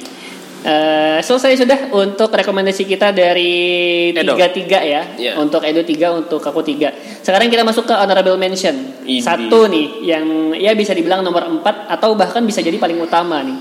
Eh, 0.64 1.20
selesai 1.20 1.60
sudah 1.60 1.92
untuk 1.92 2.32
rekomendasi 2.32 2.88
kita 2.88 3.12
dari 3.12 4.08
tiga 4.16 4.48
tiga 4.48 4.80
ya. 4.80 5.02
Iya. 5.12 5.36
Untuk 5.36 5.60
Edo 5.60 5.84
tiga, 5.84 6.16
untuk 6.16 6.40
aku 6.40 6.64
tiga. 6.64 6.88
Sekarang 7.20 7.52
kita 7.52 7.68
masuk 7.68 7.84
ke 7.84 7.92
honorable 7.92 8.40
mention. 8.40 8.72
Satu 9.20 9.68
nih 9.68 10.00
yang 10.00 10.56
ya 10.56 10.72
bisa 10.72 10.96
dibilang 10.96 11.20
nomor 11.20 11.44
empat 11.44 11.84
atau 11.92 12.16
bahkan 12.16 12.40
bisa 12.48 12.64
jadi 12.64 12.80
paling 12.80 12.96
utama 12.96 13.44
nih. 13.44 13.60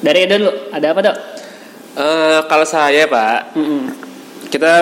Dari 0.00 0.18
Edo 0.24 0.34
dulu, 0.40 0.52
ada 0.72 0.86
apa 0.88 1.00
dok? 1.04 1.16
Eh, 2.00 2.40
kalau 2.48 2.64
saya 2.64 3.04
Pak, 3.04 3.52
Mm-mm. 3.52 3.82
kita 4.48 4.72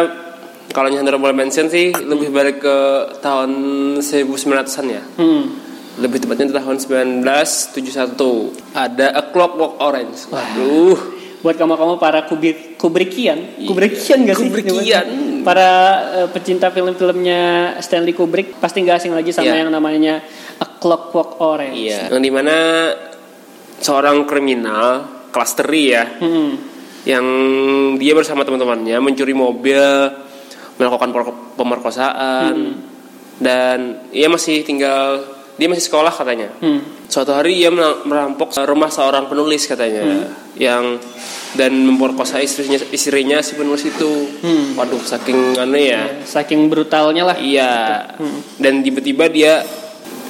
kalau 0.70 0.86
honorable 0.86 1.34
mention 1.34 1.66
sih 1.66 1.90
lebih 1.90 2.30
balik 2.30 2.62
ke 2.62 2.76
tahun 3.18 3.50
1900-an 3.98 4.86
ya. 4.86 5.02
Hmm. 5.18 5.50
Lebih 5.98 6.22
tepatnya 6.22 6.62
tahun 6.62 6.78
1971. 6.78 8.54
Ada 8.70 9.18
A 9.18 9.22
Clockwork 9.34 9.82
Orange. 9.82 10.30
Waduh. 10.30 11.19
Buat 11.40 11.56
kamu-kamu 11.56 11.96
para 11.96 12.28
kubik 12.28 12.76
Kubrickian, 12.76 13.64
Kubrickian 13.64 14.28
gak 14.28 14.36
sih? 14.36 14.44
Iya. 14.44 14.52
Kubrickian. 14.52 15.06
Para 15.40 15.70
eh, 16.20 16.28
pecinta 16.28 16.68
film-filmnya 16.68 17.74
Stanley 17.80 18.12
Kubrick 18.12 18.60
pasti 18.60 18.84
nggak 18.84 18.96
asing 19.00 19.12
lagi 19.16 19.32
sama 19.32 19.48
Iya. 19.48 19.64
yang 19.64 19.72
namanya 19.72 20.20
A 20.60 20.66
Clockwork 20.76 21.40
Orange. 21.40 21.80
Iya. 21.80 22.12
Yang 22.12 22.20
di 22.20 22.30
mana 22.32 22.56
seorang 23.80 24.28
kriminal 24.28 25.08
kelas 25.32 25.52
teri 25.56 25.96
ya, 25.96 26.04
Hmm. 26.20 26.60
yang 27.08 27.24
dia 27.96 28.12
bersama 28.12 28.44
teman-temannya 28.44 29.00
mencuri 29.00 29.32
mobil, 29.32 29.80
melakukan 30.76 31.08
pemerkosaan, 31.56 32.76
dan 33.40 33.78
ia 34.12 34.28
masih 34.28 34.60
tinggal, 34.60 35.24
dia 35.60 35.68
masih 35.68 35.84
sekolah 35.92 36.08
katanya. 36.08 36.48
Hmm. 36.64 36.80
Suatu 37.04 37.36
hari 37.36 37.60
ia 37.60 37.68
merampok 38.08 38.56
rumah 38.64 38.88
seorang 38.88 39.28
penulis 39.28 39.68
katanya, 39.68 40.24
yang 40.56 40.96
dan 41.52 41.76
memperkosa 41.84 42.40
istrinya, 42.40 42.80
istrinya 42.88 43.44
si 43.44 43.60
penulis 43.60 43.84
itu. 43.84 44.40
Hmm. 44.40 44.72
Waduh, 44.80 45.04
saking 45.04 45.60
aneh 45.60 45.84
ya. 45.92 46.02
Saking 46.24 46.72
brutalnya 46.72 47.28
lah. 47.28 47.36
Iya. 47.36 47.72
Hmm. 48.16 48.40
Dan 48.56 48.80
tiba-tiba 48.80 49.28
dia 49.28 49.60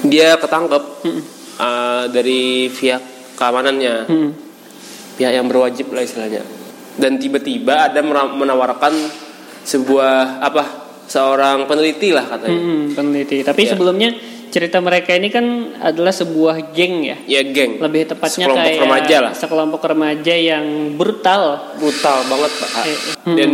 dia 0.03 0.35
ketangkep 0.35 0.85
Hmm. 1.07 1.23
uh, 1.61 2.05
dari 2.11 2.73
pihak 2.73 3.37
keamanannya, 3.38 3.95
Hmm. 4.11 4.31
pihak 5.14 5.31
yang 5.31 5.47
berwajib 5.47 5.95
lah 5.95 6.03
istilahnya. 6.03 6.43
Dan 6.99 7.23
tiba-tiba 7.23 7.87
ada 7.87 8.03
menawarkan 8.35 8.93
sebuah 9.62 10.40
apa 10.43 10.64
seorang 11.05 11.69
peneliti 11.69 12.16
lah 12.16 12.25
katanya. 12.25 12.61
Hmm, 12.61 12.87
peneliti. 12.97 13.45
Tapi 13.45 13.69
Iya. 13.69 13.77
sebelumnya 13.77 14.11
cerita 14.50 14.78
mereka 14.78 15.14
ini 15.14 15.30
kan 15.30 15.46
adalah 15.78 16.10
sebuah 16.10 16.74
geng 16.74 17.06
ya. 17.06 17.16
Ya 17.24 17.40
geng. 17.40 17.78
Lebih 17.78 18.10
tepatnya 18.10 18.50
Sekelompok 18.50 18.66
kayak 18.66 18.82
remaja 18.82 19.16
lah. 19.22 19.32
sekelompok 19.32 19.82
remaja 19.86 20.34
yang 20.34 20.64
brutal. 20.94 21.42
Brutal 21.78 22.18
banget 22.26 22.50
pak. 22.52 22.70
Eh, 22.82 22.98
hmm. 23.24 23.36
Dan 23.38 23.50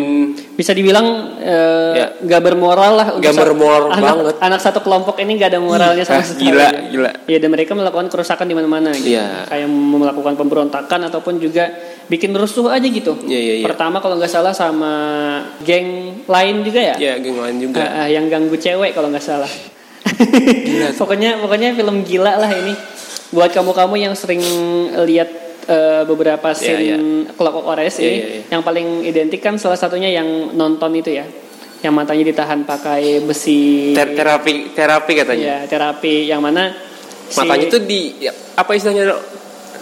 Bisa 0.56 0.72
dibilang 0.72 1.36
eh, 1.36 1.92
Ya. 1.94 2.06
gak 2.16 2.40
bermoral 2.40 2.92
lah. 2.96 3.08
Gak 3.20 3.36
bermoral 3.36 3.92
anak, 3.92 4.00
banget. 4.02 4.34
Anak 4.40 4.60
satu 4.60 4.80
kelompok 4.80 5.20
ini 5.20 5.36
gak 5.36 5.52
ada 5.52 5.60
moralnya 5.60 6.00
sama 6.00 6.20
Ah, 6.20 6.24
sekali. 6.24 6.48
gila, 6.48 6.68
gila. 6.88 7.10
Ya 7.28 7.36
dan 7.36 7.50
mereka 7.52 7.76
melakukan 7.76 8.08
kerusakan 8.08 8.48
di 8.48 8.56
mana-mana. 8.56 8.88
Gitu. 8.90 9.12
Iya. 9.12 9.44
Kayak 9.46 9.68
melakukan 9.68 10.32
pemberontakan 10.34 11.12
ataupun 11.12 11.36
juga 11.36 11.68
bikin 12.08 12.32
rusuh 12.32 12.72
aja 12.72 12.88
gitu. 12.88 13.20
Iya, 13.28 13.36
iya, 13.36 13.54
iya. 13.60 13.66
Pertama 13.68 14.00
kalau 14.00 14.16
nggak 14.16 14.32
salah 14.32 14.56
sama 14.56 14.92
geng 15.60 16.24
lain 16.24 16.64
juga 16.64 16.80
ya. 16.80 16.96
ya 16.96 17.12
geng 17.20 17.36
lain 17.36 17.56
juga. 17.60 17.84
Ah, 17.84 18.04
ah, 18.04 18.08
yang 18.08 18.32
ganggu 18.32 18.56
cewek 18.56 18.96
kalau 18.96 19.12
nggak 19.12 19.20
salah. 19.20 19.75
Pokoknya 20.94 21.38
pokoknya 21.38 21.72
film 21.72 22.02
gila 22.02 22.36
lah 22.36 22.50
ini. 22.50 22.74
Buat 23.26 23.50
kamu-kamu 23.52 23.94
yang 23.98 24.14
sering 24.14 24.38
lihat 25.02 25.28
eh, 25.66 26.02
beberapa 26.04 26.46
Iya, 26.46 26.56
scene 26.56 26.82
iya. 26.84 26.96
Clockwork 27.32 27.66
Orange 27.66 27.98
Iya, 27.98 28.02
ini, 28.02 28.14
iya, 28.14 28.26
iya. 28.30 28.42
yang 28.48 28.62
paling 28.62 28.86
identik 29.02 29.40
kan 29.40 29.58
salah 29.58 29.74
satunya 29.74 30.06
yang 30.08 30.26
nonton 30.52 30.94
itu 30.94 31.10
ya, 31.10 31.26
yang 31.82 31.90
matanya 31.90 32.22
ditahan 32.24 32.62
pakai 32.62 33.18
besi. 33.20 33.90
Ter- 33.92 34.14
terapi 34.14 34.70
terapi 34.72 35.12
katanya. 35.12 35.42
Ya 35.42 35.58
terapi 35.66 36.24
yang 36.24 36.38
mana 36.38 36.70
si- 37.26 37.34
Matanya 37.36 37.66
tuh 37.68 37.82
di 37.82 38.14
ya, 38.20 38.30
apa 38.54 38.70
istilahnya 38.72 39.18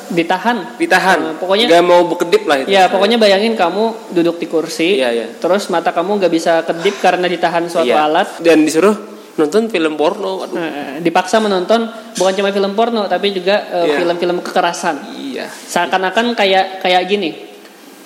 ditahan. 0.05 0.77
ditahan. 0.77 1.18
Eh, 1.20 1.37
pokoknya 1.37 1.64
Gak 1.66 1.85
mau 1.85 2.01
berkedip 2.05 2.42
lah 2.44 2.57
itu. 2.61 2.68
Ya 2.68 2.88
pokoknya 2.88 3.16
bayangin 3.16 3.53
kamu 3.53 4.12
duduk 4.12 4.37
di 4.37 4.49
kursi, 4.49 5.01
Iya, 5.01 5.12
iya. 5.12 5.27
terus 5.37 5.68
mata 5.68 5.92
kamu 5.92 6.16
nggak 6.16 6.33
bisa 6.33 6.61
kedip 6.61 6.97
karena 6.99 7.25
ditahan 7.25 7.68
suatu 7.68 7.88
Iya. 7.88 8.05
alat. 8.05 8.29
Dan 8.40 8.64
disuruh 8.64 8.97
nonton 9.35 9.66
film 9.66 9.94
porno. 9.94 10.42
Aduh. 10.42 10.55
Nah, 10.55 10.70
dipaksa 10.99 11.38
menonton 11.38 11.87
bukan 12.14 12.33
cuma 12.35 12.51
film 12.51 12.73
porno 12.73 13.07
tapi 13.07 13.31
juga 13.31 13.66
eh, 13.66 13.85
Iya. 13.85 13.97
film-film 13.99 14.38
kekerasan. 14.40 14.97
Iya. 15.12 15.47
Seakan-akan 15.51 16.35
kayak 16.35 16.81
kayak 16.81 17.03
gini. 17.05 17.31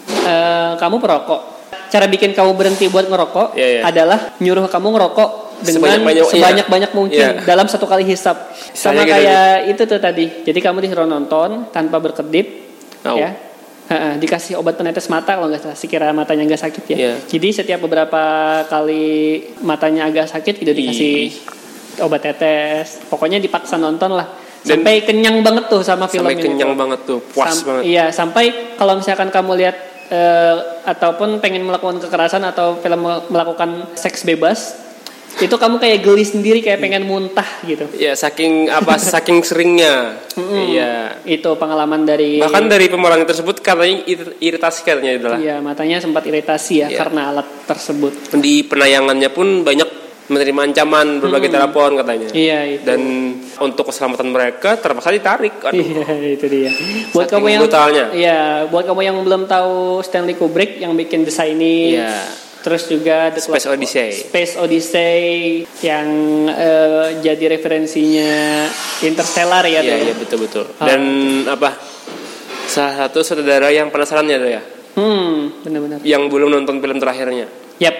Eh, 0.09 0.73
kamu 0.77 0.97
perokok. 0.99 1.41
Cara 1.89 2.05
bikin 2.05 2.33
kamu 2.33 2.53
berhenti 2.53 2.85
buat 2.87 3.09
ngerokok 3.09 3.57
Iya, 3.57 3.69
iya. 3.69 3.83
adalah 3.83 4.37
nyuruh 4.39 4.69
kamu 4.69 4.89
ngerokok 4.93 5.31
dengan 5.59 5.81
Sebanyak-banyak- 5.81 6.29
sebanyak-banyak 6.29 6.91
mungkin 6.93 7.27
Iya. 7.35 7.45
dalam 7.45 7.65
satu 7.65 7.85
kali 7.85 8.05
hisap. 8.05 8.53
Sama 8.73 9.01
Misalnya 9.01 9.03
gitu, 9.03 9.13
kayak 9.17 9.53
itu 9.69 9.83
tuh 9.85 9.99
tadi. 9.99 10.27
Jadi 10.45 10.59
kamu 10.61 10.79
disuruh 10.81 11.09
nonton 11.09 11.73
tanpa 11.73 11.97
berkedip, 11.99 12.47
Au. 13.03 13.17
ya. 13.17 13.48
Dikasih 13.89 14.61
obat 14.61 14.77
penetes 14.77 15.09
mata 15.09 15.33
kalau 15.33 15.49
nggak 15.49 15.65
salah 15.65 15.79
sekira 15.79 16.13
matanya 16.13 16.45
nggak 16.45 16.61
sakit 16.61 16.85
ya. 16.93 16.97
Iya. 16.97 17.15
Jadi 17.25 17.49
setiap 17.51 17.81
beberapa 17.81 18.21
kali 18.69 19.07
matanya 19.65 20.05
agak 20.07 20.29
sakit 20.29 20.61
itu 20.61 20.73
dikasih 20.73 21.17
obat 22.05 22.21
tetes. 22.21 23.01
Pokoknya 23.09 23.41
dipaksa 23.41 23.81
nonton 23.81 24.13
lah. 24.13 24.29
Dan- 24.61 24.83
sampai 24.85 25.07
kenyang 25.07 25.41
banget 25.41 25.71
tuh 25.71 25.81
sama 25.81 26.05
film 26.05 26.27
Sampai 26.27 26.37
ini. 26.37 26.45
kenyang 26.45 26.73
tuh. 26.75 26.79
banget 26.79 27.01
tuh, 27.07 27.19
puas 27.25 27.49
Sam- 27.49 27.65
banget. 27.65 27.83
Iya, 27.87 28.05
sampai 28.11 28.45
kalau 28.75 28.99
misalkan 28.99 29.31
kamu 29.31 29.53
lihat 29.57 29.77
eh, 30.09 30.57
ataupun 30.85 31.39
pengen 31.39 31.65
melakukan 31.65 32.01
kekerasan 32.01 32.41
atau 32.43 32.81
film 32.81 33.01
melakukan 33.29 33.93
seks 33.95 34.25
bebas, 34.25 34.88
itu 35.37 35.53
kamu 35.53 35.77
kayak 35.77 35.99
geli 36.01 36.25
sendiri 36.25 36.59
kayak 36.59 36.79
pengen 36.79 37.05
muntah 37.05 37.47
gitu. 37.63 37.87
Ya 37.95 38.13
saking 38.13 38.67
apa 38.67 38.97
saking 39.13 39.41
seringnya. 39.41 40.19
Iya. 40.35 41.21
Itu 41.23 41.55
pengalaman 41.55 42.03
dari 42.03 42.39
Bahkan 42.39 42.65
dari 42.67 42.87
pemeran 42.87 43.23
tersebut 43.23 43.61
katanya 43.61 44.03
ir- 44.03 44.35
iritasi 44.39 44.83
katanya 44.83 45.13
adalah 45.15 45.39
Iya, 45.39 45.57
matanya 45.59 45.99
sempat 45.99 46.25
iritasi 46.25 46.75
ya 46.79 46.89
Iya. 46.89 46.99
karena 46.99 47.31
alat 47.31 47.47
tersebut. 47.65 48.35
di 48.35 48.63
penayangannya 48.63 49.29
pun 49.29 49.63
banyak 49.63 49.89
menerima 50.29 50.61
ancaman 50.63 51.19
berbagai 51.19 51.49
telepon 51.49 51.97
katanya. 51.97 52.29
Iya, 52.31 52.59
itu. 52.69 52.85
Dan 52.85 53.01
untuk 53.59 53.89
keselamatan 53.89 54.29
mereka 54.29 54.77
terpaksa 54.77 55.09
ditarik. 55.09 55.57
Aduh. 55.63 55.81
Iya, 55.81 56.05
itu 56.37 56.47
dia. 56.47 56.71
Buat 57.11 57.27
Saking 57.27 57.33
kamu 57.35 57.47
yang 57.49 57.63
brutalnya. 57.63 58.05
Iya, 58.13 58.41
buat 58.69 58.85
kamu 58.85 59.01
yang 59.03 59.17
belum 59.19 59.43
tahu 59.45 60.03
Stanley 60.03 60.35
Kubrick 60.35 60.77
yang 60.77 60.93
bikin 60.93 61.25
The 61.25 61.33
Shining. 61.33 61.97
Iya. 61.97 62.13
Terus 62.69 62.85
juga 62.85 63.33
The 63.33 63.41
Space 63.41 63.65
Clock- 63.65 63.75
Odyssey. 63.75 64.09
Space 64.29 64.53
Odyssey 64.57 65.17
yang 65.81 66.09
eh, 66.47 67.17
jadi 67.19 67.49
referensinya 67.49 68.69
Interstellar 69.01 69.65
ya, 69.65 69.81
Iya, 69.81 69.89
ya. 69.89 69.97
iya 70.05 70.15
betul 70.15 70.45
betul. 70.45 70.65
Ah. 70.77 70.85
Dan 70.85 71.01
apa? 71.49 71.73
Salah 72.69 73.09
satu 73.09 73.25
saudara 73.25 73.73
yang 73.73 73.89
penasaran 73.89 74.29
ya, 74.29 74.37
ya, 74.37 74.61
Hmm, 74.93 75.65
benar-benar. 75.65 76.05
yang 76.05 76.29
belum 76.29 76.53
nonton 76.53 76.77
film 76.77 77.01
terakhirnya. 77.01 77.49
Yap. 77.79 77.97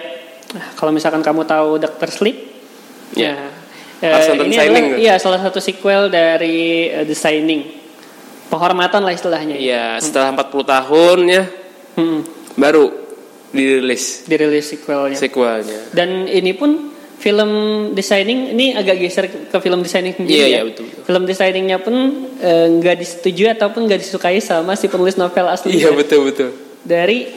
Nah, 0.53 0.65
kalau 0.75 0.93
misalkan 0.93 1.25
kamu 1.25 1.41
tahu 1.43 1.81
Doctor 1.81 2.05
Sleep, 2.07 2.37
Iya. 3.17 3.49
ya. 3.97 4.13
Nonton 4.29 4.45
ini 4.45 4.55
Shining, 4.55 4.85
adalah 4.93 5.01
iya 5.01 5.13
salah 5.17 5.41
satu 5.41 5.57
sequel 5.57 6.07
dari 6.07 6.85
eh, 6.85 7.01
The 7.01 7.17
Shining. 7.17 7.61
Penghormatan 8.47 9.01
lah 9.01 9.13
istilahnya. 9.13 9.57
Iya, 9.57 9.97
setelah 9.97 10.29
40 10.31 10.61
tahun 10.63 11.19
ya 11.25 11.43
Hmm, 11.95 12.21
baru 12.53 13.08
dirilis 13.51 14.23
dirilis 14.25 14.65
sequelnya. 14.67 15.15
sequelnya. 15.15 15.79
Dan 15.91 16.25
ini 16.25 16.53
pun 16.53 16.91
film 17.17 17.51
designing 17.91 18.53
ini 18.53 18.71
agak 18.71 18.95
geser 18.95 19.25
ke 19.27 19.57
film 19.59 19.79
designing 19.79 20.15
sendiri 20.15 20.33
Iya, 20.33 20.45
ya. 20.45 20.49
iya, 20.49 20.61
betul, 20.63 20.83
betul. 20.87 21.03
Film 21.03 21.23
desainingnya 21.25 21.77
pun 21.77 21.95
eh, 22.39 22.67
nggak 22.71 22.95
disetujui 22.95 23.49
ataupun 23.49 23.85
nggak 23.85 23.99
disukai 23.99 24.39
sama 24.39 24.73
si 24.73 24.87
penulis 24.87 25.15
novel 25.15 25.45
aslinya 25.45 25.77
Iya 25.77 25.91
betul 25.91 26.19
betul. 26.25 26.49
dari 26.81 27.27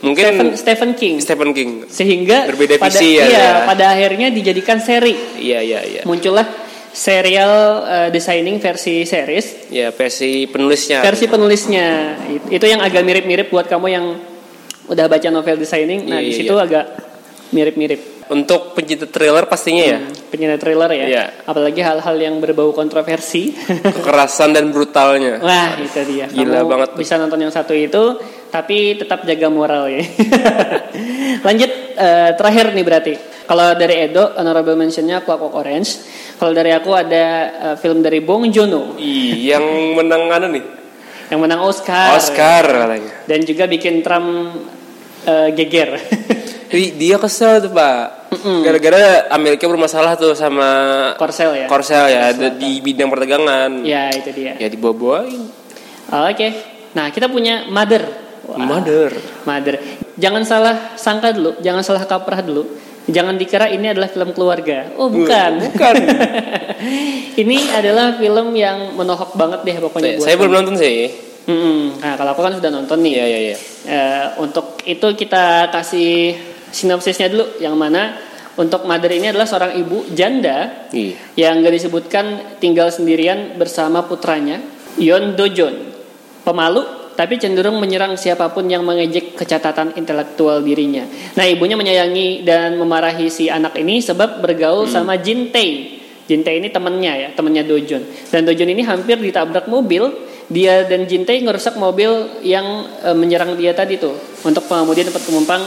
Mungkin 0.00 0.24
Stephen, 0.24 0.48
Stephen 0.56 0.90
King. 0.94 1.14
Stephen 1.20 1.50
King. 1.52 1.70
Sehingga 1.86 2.48
Berbeda 2.48 2.76
pada, 2.76 2.88
visi 2.90 3.16
ya, 3.16 3.24
iya, 3.26 3.36
ya. 3.36 3.52
pada 3.64 3.84
akhirnya 3.90 4.28
dijadikan 4.28 4.80
seri. 4.80 5.12
Iya 5.36 5.60
iya 5.60 5.80
iya. 5.84 6.02
Muncullah 6.04 6.48
serial 6.90 7.52
eh, 7.82 8.08
designing 8.08 8.58
versi 8.58 9.04
series 9.04 9.68
Ya 9.68 9.88
versi 9.90 10.44
penulisnya. 10.44 11.00
versi 11.00 11.24
penulisnya 11.24 11.86
It- 12.26 12.48
itu 12.50 12.66
yang 12.66 12.80
agak 12.80 13.00
mirip-mirip 13.02 13.46
buat 13.46 13.64
kamu 13.64 13.86
yang 13.88 14.06
udah 14.90 15.06
baca 15.06 15.28
novel 15.28 15.56
designing 15.56 16.04
nah 16.04 16.18
Iya, 16.18 16.20
di 16.20 16.28
iya, 16.28 16.36
situ 16.36 16.52
iya. 16.52 16.64
agak 16.64 16.84
mirip-mirip 17.50 18.00
Untuk 18.28 18.74
pencinta 18.74 19.06
thriller 19.06 19.42
pastinya 19.44 19.82
ya. 19.84 19.98
penyanyi 20.28 20.54
thriller 20.56 20.86
ya 20.88 21.04
Iya. 21.04 21.24
apalagi 21.44 21.80
hal-hal 21.80 22.16
yang 22.16 22.38
berbau 22.38 22.70
kontroversi 22.70 23.50
Kekerasan 23.96 24.50
dan 24.50 24.70
brutalnya. 24.70 25.38
wah 25.38 25.74
itu 25.76 25.98
dia 26.04 26.26
Gila 26.26 26.60
Kamu 26.60 26.68
banget 26.68 26.88
tuh. 26.90 26.98
bisa 26.98 27.14
nonton 27.16 27.38
yang 27.40 27.50
satu 27.50 27.72
itu 27.72 28.18
tapi 28.48 28.94
tetap 28.96 29.22
jaga 29.22 29.46
moral 29.46 29.86
ya 29.88 30.02
lanjut 31.46 31.70
eh, 31.92 32.30
terakhir 32.34 32.70
nih 32.70 32.82
berarti 32.82 33.14
kalau 33.46 33.74
dari 33.74 33.94
Edo 34.00 34.30
honorable 34.32 34.74
mentionnya 34.74 35.20
Clockwork 35.20 35.54
Orange 35.56 35.90
kalau 36.34 36.50
dari 36.50 36.70
aku 36.70 36.90
ada 36.92 37.24
eh, 37.50 37.76
film 37.76 37.98
dari 38.00 38.18
Bong 38.18 38.46
Joon-ho 38.48 38.94
yang 38.98 39.62
menang 39.94 40.30
anu 40.30 40.48
nih. 40.50 40.64
yang 41.30 41.38
menang 41.38 41.62
Oscar. 41.62 42.10
Oscar 42.12 42.64
katanya. 42.66 43.10
Dan 43.22 43.42
juga 43.42 43.66
bikin 43.66 44.02
Trump 44.02 44.50
eh, 45.26 45.48
geger. 45.56 45.90
Dia 47.00 47.18
kesel 47.18 47.66
tuh 47.66 47.74
pak, 47.74 48.30
gara-gara 48.62 49.26
Amerika 49.34 49.66
bermasalah 49.66 50.14
tuh 50.14 50.38
sama 50.38 50.70
Korsel 51.18 51.50
ya. 51.58 51.66
Korsel 51.66 52.06
ya 52.14 52.30
ada 52.30 52.46
di 52.46 52.78
bidang 52.78 53.10
perdagangan. 53.10 53.82
Ya 53.82 54.06
itu 54.14 54.30
dia. 54.30 54.54
Ya 54.54 54.70
dibawa-bawain. 54.70 55.50
Oke. 56.30 56.48
Nah 56.94 57.10
kita 57.10 57.26
punya 57.26 57.66
Mother. 57.66 58.06
Wah, 58.46 58.54
Mother. 58.54 59.10
Mother. 59.42 59.82
Jangan 60.14 60.46
salah 60.46 60.94
sangka 60.94 61.34
dulu, 61.34 61.58
jangan 61.58 61.82
salah 61.82 62.06
kaprah 62.06 62.38
dulu. 62.38 62.62
Jangan 63.10 63.34
dikira 63.34 63.66
ini 63.66 63.90
adalah 63.90 64.06
film 64.06 64.30
keluarga. 64.30 64.94
Oh 64.94 65.10
bukan. 65.10 65.74
Bukan. 65.74 65.94
ini 67.42 67.66
adalah 67.74 68.14
film 68.14 68.54
yang 68.54 68.94
menohok 68.94 69.34
banget 69.34 69.66
deh 69.66 69.76
pokoknya. 69.82 70.22
Saya, 70.22 70.30
saya 70.30 70.34
belum 70.38 70.52
nonton 70.54 70.78
sih. 70.78 71.29
Mm-mm. 71.48 72.02
Nah 72.02 72.14
kalau 72.20 72.36
aku 72.36 72.42
kan 72.44 72.54
sudah 72.56 72.68
nonton 72.68 73.00
nih. 73.00 73.12
Iya 73.16 73.26
iya 73.26 73.40
iya. 73.40 73.56
Eh, 73.88 74.26
untuk 74.42 74.80
itu 74.84 75.06
kita 75.16 75.72
kasih 75.72 76.36
sinopsisnya 76.70 77.32
dulu, 77.32 77.58
yang 77.58 77.74
mana 77.74 78.16
untuk 78.60 78.84
Mother 78.84 79.10
ini 79.14 79.32
adalah 79.32 79.48
seorang 79.48 79.72
ibu 79.78 80.04
janda 80.12 80.88
Iya. 80.92 81.16
yang 81.38 81.64
gak 81.64 81.74
disebutkan 81.74 82.24
tinggal 82.60 82.92
sendirian 82.92 83.56
bersama 83.56 84.04
putranya 84.04 84.60
Yon 85.00 85.38
Dojon 85.38 85.74
pemalu 86.44 86.82
tapi 87.14 87.36
cenderung 87.36 87.76
menyerang 87.76 88.16
siapa 88.16 88.48
pun 88.48 88.64
yang 88.64 88.80
mengejek 88.80 89.36
kecatatan 89.36 89.92
intelektual 90.00 90.64
dirinya. 90.64 91.04
Nah 91.36 91.44
ibunya 91.44 91.76
menyayangi 91.76 92.48
dan 92.48 92.80
memarahi 92.80 93.28
si 93.28 93.52
anak 93.52 93.76
ini 93.76 94.00
sebab 94.00 94.40
bergaul 94.40 94.88
sama 94.88 95.20
Jin 95.20 95.52
Tae. 95.52 96.00
Jin 96.24 96.40
Tae 96.40 96.64
ini 96.64 96.72
temannya 96.72 97.12
ya, 97.12 97.28
temannya 97.36 97.68
Dojon. 97.68 98.08
Dan 98.32 98.48
Dojon 98.48 98.72
ini 98.72 98.80
hampir 98.88 99.20
ditabrak 99.20 99.68
mobil. 99.68 100.29
Dia 100.50 100.82
dan 100.90 101.06
Jin 101.06 101.22
Tae 101.22 101.38
ngerusak 101.38 101.78
mobil 101.78 102.42
yang 102.42 102.90
eh, 103.06 103.14
menyerang 103.14 103.54
dia 103.54 103.70
tadi 103.70 104.02
tuh 104.02 104.18
untuk 104.42 104.66
pengemudi 104.66 105.06
dapat 105.06 105.22
penumpang 105.22 105.62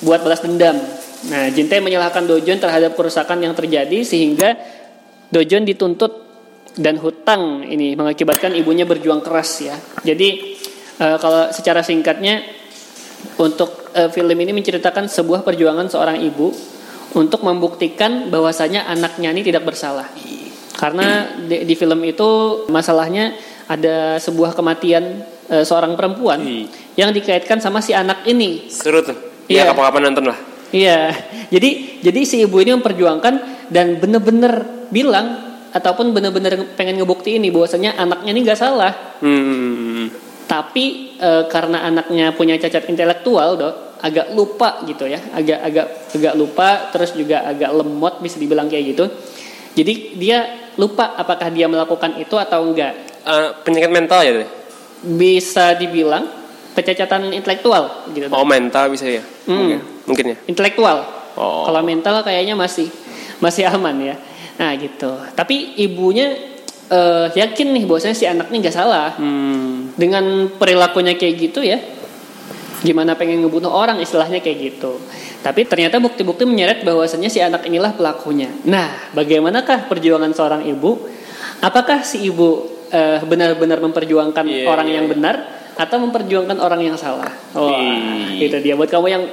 buat 0.00 0.24
balas 0.24 0.40
dendam. 0.40 0.80
Nah, 1.28 1.52
Jin 1.52 1.68
Tae 1.68 1.84
menyalahkan 1.84 2.24
Dojon 2.24 2.56
terhadap 2.56 2.96
kerusakan 2.96 3.44
yang 3.44 3.52
terjadi 3.52 4.00
sehingga 4.02 4.56
Dojon 5.28 5.68
dituntut 5.68 6.24
dan 6.80 6.96
hutang 6.96 7.68
ini 7.68 7.92
mengakibatkan 7.92 8.56
ibunya 8.56 8.88
berjuang 8.88 9.20
keras 9.20 9.68
ya. 9.68 9.76
Jadi 10.00 10.56
eh, 10.96 11.16
kalau 11.20 11.52
secara 11.52 11.84
singkatnya 11.84 12.40
untuk 13.36 13.92
eh, 13.92 14.08
film 14.08 14.34
ini 14.40 14.56
menceritakan 14.56 15.12
sebuah 15.12 15.44
perjuangan 15.44 15.92
seorang 15.92 16.24
ibu 16.24 16.48
untuk 17.12 17.44
membuktikan 17.44 18.32
bahwasanya 18.32 18.88
anaknya 18.88 19.28
ini 19.36 19.44
tidak 19.44 19.68
bersalah. 19.68 20.08
Karena 20.72 21.36
di, 21.36 21.68
di 21.68 21.74
film 21.76 22.00
itu 22.02 22.64
masalahnya 22.72 23.36
ada 23.68 24.18
sebuah 24.18 24.54
kematian 24.56 25.22
eh, 25.50 25.64
seorang 25.66 25.94
perempuan 25.94 26.40
Iya. 26.42 26.66
yang 26.98 27.10
dikaitkan 27.14 27.60
sama 27.62 27.78
si 27.84 27.92
anak 27.94 28.26
ini. 28.26 28.66
Seru 28.70 29.02
tuh. 29.02 29.14
Iya. 29.46 29.66
Ya 29.66 29.70
kapan-kapan 29.70 30.02
nonton 30.10 30.26
lah. 30.32 30.38
Iya, 30.72 31.12
jadi 31.52 32.00
jadi 32.00 32.20
si 32.24 32.40
ibu 32.48 32.56
ini 32.56 32.72
memperjuangkan 32.80 33.68
dan 33.68 34.00
bener-bener 34.00 34.64
bilang 34.88 35.52
ataupun 35.68 36.16
bener-bener 36.16 36.72
pengen 36.76 36.96
ngebukti 36.96 37.36
ini 37.36 37.52
bahwasanya 37.52 38.00
anaknya 38.00 38.30
ini 38.32 38.40
nggak 38.40 38.56
salah. 38.56 38.92
Hmm. 39.20 40.08
Tapi 40.48 41.16
e, 41.20 41.30
karena 41.52 41.84
anaknya 41.84 42.32
punya 42.32 42.56
cacat 42.56 42.88
intelektual, 42.88 43.56
dok, 43.60 44.00
agak 44.00 44.32
lupa 44.32 44.80
gitu 44.88 45.04
ya, 45.08 45.20
agak 45.36 45.60
agak 45.60 45.86
agak 46.12 46.34
lupa, 46.40 46.88
terus 46.88 47.12
juga 47.12 47.44
agak 47.44 47.68
lemot 47.72 48.24
bisa 48.24 48.40
dibilang 48.40 48.68
kayak 48.72 48.96
gitu. 48.96 49.04
Jadi 49.76 50.16
dia 50.16 50.72
lupa 50.80 51.16
apakah 51.20 51.52
dia 51.52 51.68
melakukan 51.68 52.16
itu 52.16 52.36
atau 52.36 52.64
enggak. 52.64 53.11
Eh, 53.22 53.48
penyakit 53.62 53.90
mental 53.90 54.20
ya 54.26 54.32
deh. 54.42 54.48
Bisa 55.02 55.78
dibilang 55.78 56.26
kecacatan 56.74 57.30
intelektual 57.30 58.08
gitu. 58.10 58.26
Oh 58.34 58.42
mental 58.42 58.90
bisa 58.90 59.06
ya. 59.06 59.22
Hmm. 59.46 59.54
Mungkin. 59.58 59.78
Mungkin 60.02 60.24
ya. 60.34 60.36
intelektual. 60.50 61.06
Oh. 61.38 61.64
Kalau 61.64 61.80
mental 61.86 62.22
kayaknya 62.26 62.58
masih 62.58 62.90
masih 63.38 63.66
aman 63.70 63.94
ya. 64.02 64.16
Nah 64.58 64.74
gitu. 64.74 65.14
Tapi 65.38 65.78
ibunya 65.78 66.34
eh, 66.90 67.26
yakin 67.30 67.72
nih 67.72 67.84
bahwasanya 67.86 68.16
si 68.16 68.26
anak 68.26 68.50
ini 68.50 68.66
nggak 68.66 68.74
salah 68.74 69.14
Hmm. 69.16 69.94
dengan 69.94 70.50
perilakunya 70.58 71.14
kayak 71.14 71.34
gitu 71.38 71.62
ya. 71.62 71.78
Gimana 72.82 73.14
pengen 73.14 73.46
ngebunuh 73.46 73.70
orang 73.70 74.02
istilahnya 74.02 74.42
kayak 74.42 74.58
gitu. 74.74 74.98
Tapi 75.42 75.62
ternyata 75.70 76.02
bukti-bukti 76.02 76.42
menyeret 76.42 76.82
bahwasanya 76.82 77.30
si 77.30 77.38
anak 77.38 77.62
inilah 77.66 77.94
pelakunya. 77.94 78.50
Nah, 78.66 78.90
bagaimanakah 79.14 79.86
perjuangan 79.86 80.34
seorang 80.34 80.66
ibu? 80.66 80.98
Apakah 81.62 82.02
si 82.02 82.26
ibu 82.26 82.71
eh, 82.92 83.18
benar-benar 83.24 83.80
memperjuangkan 83.80 84.44
Iya, 84.44 84.68
orang 84.68 84.86
iya, 84.86 84.94
yang 85.00 85.06
iya. 85.08 85.12
benar 85.16 85.34
atau 85.72 85.96
memperjuangkan 86.04 86.60
orang 86.60 86.84
yang 86.84 86.96
salah? 87.00 87.32
Wah, 87.56 87.80
Ih. 87.80 88.44
itu 88.46 88.56
dia 88.60 88.76
buat 88.76 88.92
kamu 88.92 89.06
yang 89.08 89.24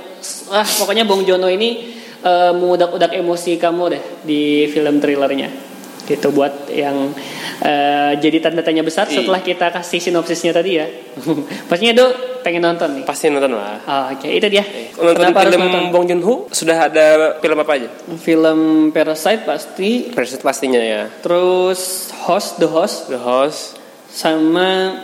ah 0.56 0.64
pokoknya 0.64 1.04
Bong 1.04 1.28
Jono 1.28 1.52
ini 1.52 1.94
eh, 2.24 2.52
mengudak-udak 2.56 3.12
emosi 3.14 3.60
kamu 3.60 3.84
deh 3.92 4.04
di 4.24 4.66
film 4.72 5.04
thrillernya. 5.04 5.69
Gitu 6.10 6.34
buat 6.34 6.66
yang 6.68 7.14
eh, 7.62 8.18
jadi 8.18 8.42
tanda 8.42 8.66
tanya 8.66 8.82
besar 8.82 9.06
Iya. 9.06 9.22
setelah 9.22 9.40
kita 9.40 9.70
kasih 9.70 10.02
sinopsisnya 10.02 10.50
tadi 10.50 10.72
ya. 10.76 10.90
Pastinya 11.70 11.94
Do 11.96 12.06
pengen 12.42 12.66
nonton 12.66 12.90
nih. 12.98 13.04
Pasti 13.06 13.30
nonton 13.30 13.54
lah. 13.54 13.78
Ah, 13.86 14.10
Oke, 14.10 14.26
itu 14.26 14.50
dia. 14.50 14.66
Nonton 14.96 15.30
Kenapa 15.30 15.46
film 15.46 15.62
nonton? 15.62 15.84
Bong 15.92 16.06
Joon 16.08 16.22
Ho 16.24 16.34
sudah 16.50 16.90
ada 16.90 17.06
film 17.38 17.58
apa 17.58 17.78
aja? 17.78 17.90
Film 18.18 18.60
Parasite 18.90 19.46
pasti, 19.46 20.10
Versi 20.10 20.42
pastinya 20.42 20.82
ya. 20.82 21.06
terus 21.22 22.10
Host 22.26 22.58
The 22.58 22.68
Host 22.68 22.98
The 23.08 23.20
Host. 23.20 23.62
sama 24.10 24.98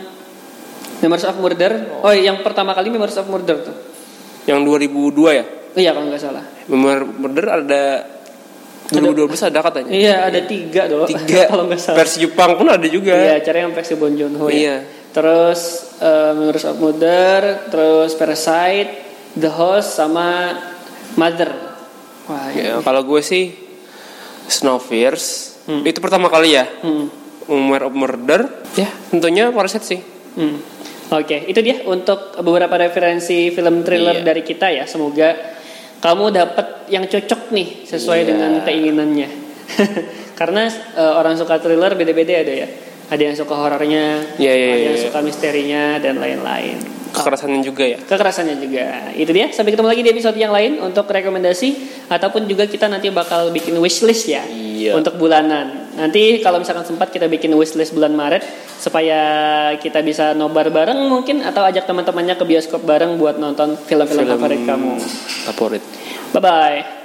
Memories 0.98 1.22
of 1.24 1.38
Murder. 1.38 2.02
Oh, 2.02 2.10
yang 2.10 2.40
pertama 2.40 2.72
kali 2.72 2.88
Memories 2.88 3.14
of 3.14 3.28
Murder 3.28 3.62
tuh. 3.62 3.76
Yang 4.44 4.64
2002 4.88 5.12
ya. 5.30 5.44
Oh, 5.46 5.78
iya 5.78 5.90
kalau 5.92 6.08
nggak 6.08 6.18
salah. 6.18 6.42
Memor 6.66 7.04
Murder 7.04 7.46
ada 7.52 7.82
2012 8.86 9.48
ada 9.50 9.58
katanya. 9.62 9.90
Iya, 9.90 10.16
ada 10.30 10.40
tiga 10.46 10.82
doh. 10.86 11.06
Tiga. 11.06 11.46
kalau 11.50 11.66
nggak 11.66 11.80
salah. 11.82 11.98
Versi 11.98 12.16
Jepang 12.22 12.54
pun 12.54 12.66
ada 12.70 12.86
juga. 12.86 13.14
Iya, 13.14 13.42
cara 13.42 13.66
yang 13.66 13.72
versi 13.74 13.94
Bon 13.94 14.10
Joon 14.10 14.34
Ho 14.38 14.46
ya. 14.46 14.54
Iya. 14.54 14.76
Terus 15.10 15.60
uh, 15.98 16.32
Memories 16.36 16.66
of 16.68 16.76
Murder, 16.76 17.40
terus 17.72 18.12
Parasite, 18.14 18.90
The 19.34 19.48
Host 19.48 19.96
sama 19.96 20.54
Mother. 21.16 21.50
Wah, 22.28 22.50
Ya, 22.52 22.78
kalau 22.84 23.02
gue 23.02 23.22
sih 23.22 23.54
Snowpiercer 24.46 25.54
Hmm. 25.66 25.82
itu 25.82 25.98
pertama 25.98 26.30
kali 26.30 26.54
ya. 26.54 26.62
Hmm. 26.78 27.10
Umar 27.50 27.90
of 27.90 27.94
Murder 27.94 28.46
ya 28.78 28.86
tentunya 29.10 29.50
Parasite 29.50 29.82
sih. 29.82 30.00
Hmm. 30.38 30.62
Oke, 31.10 31.42
itu 31.46 31.58
dia 31.58 31.82
untuk 31.86 32.38
beberapa 32.38 32.74
referensi 32.74 33.50
film 33.50 33.82
thriller 33.82 34.22
Iya. 34.22 34.26
dari 34.26 34.42
kita 34.42 34.70
ya. 34.70 34.86
Semoga 34.86 35.55
kamu 36.06 36.24
dapat 36.30 36.86
yang 36.86 37.10
cocok 37.10 37.50
nih 37.50 37.82
sesuai 37.82 38.20
Iya. 38.22 38.28
dengan 38.30 38.52
keinginannya. 38.62 39.28
Karena 40.38 40.70
eh, 40.70 41.12
orang 41.18 41.34
suka 41.34 41.58
thriller 41.58 41.98
beda-beda 41.98 42.46
ada 42.46 42.54
ya. 42.54 42.68
Ada 43.06 43.22
yang 43.22 43.36
suka 43.38 43.54
horornya, 43.54 44.38
Iya, 44.38 44.50
iya, 44.54 44.66
ada 44.70 44.78
iya, 44.78 44.86
yang 44.90 44.96
iya. 44.98 45.04
suka 45.10 45.18
misterinya 45.22 45.84
dan 46.02 46.18
lain-lain. 46.18 46.95
Kekerasannya 47.16 47.60
juga 47.64 47.84
ya. 47.88 47.98
Kekerasannya 47.98 48.56
juga. 48.60 48.84
Itu 49.16 49.30
dia. 49.32 49.48
Sampai 49.50 49.72
ketemu 49.72 49.88
lagi 49.88 50.02
di 50.04 50.10
episode 50.12 50.36
yang 50.36 50.52
lain 50.52 50.78
untuk 50.78 51.08
rekomendasi 51.08 51.68
ataupun 52.12 52.44
juga 52.44 52.68
kita 52.68 52.86
nanti 52.86 53.08
bakal 53.08 53.48
bikin 53.50 53.74
wishlist 53.80 54.28
ya 54.28 54.44
Iya. 54.46 54.92
untuk 54.92 55.16
bulanan. 55.16 55.88
Nanti 55.96 56.44
kalau 56.44 56.60
misalkan 56.60 56.84
sempat 56.84 57.08
kita 57.08 57.24
bikin 57.26 57.48
wishlist 57.56 57.96
bulan 57.96 58.12
Maret 58.12 58.44
supaya 58.76 59.20
kita 59.80 60.04
bisa 60.04 60.36
nobar 60.36 60.68
bareng 60.68 61.08
mungkin 61.08 61.40
atau 61.40 61.64
ajak 61.64 61.88
teman-temannya 61.88 62.36
ke 62.36 62.44
bioskop 62.44 62.84
bareng 62.84 63.16
buat 63.16 63.40
nonton 63.40 63.80
film-film 63.80 64.28
favorit 64.28 64.60
kamu. 64.68 64.92
Favorit. 65.48 65.82
Bye 66.36 66.42
bye. 66.44 66.95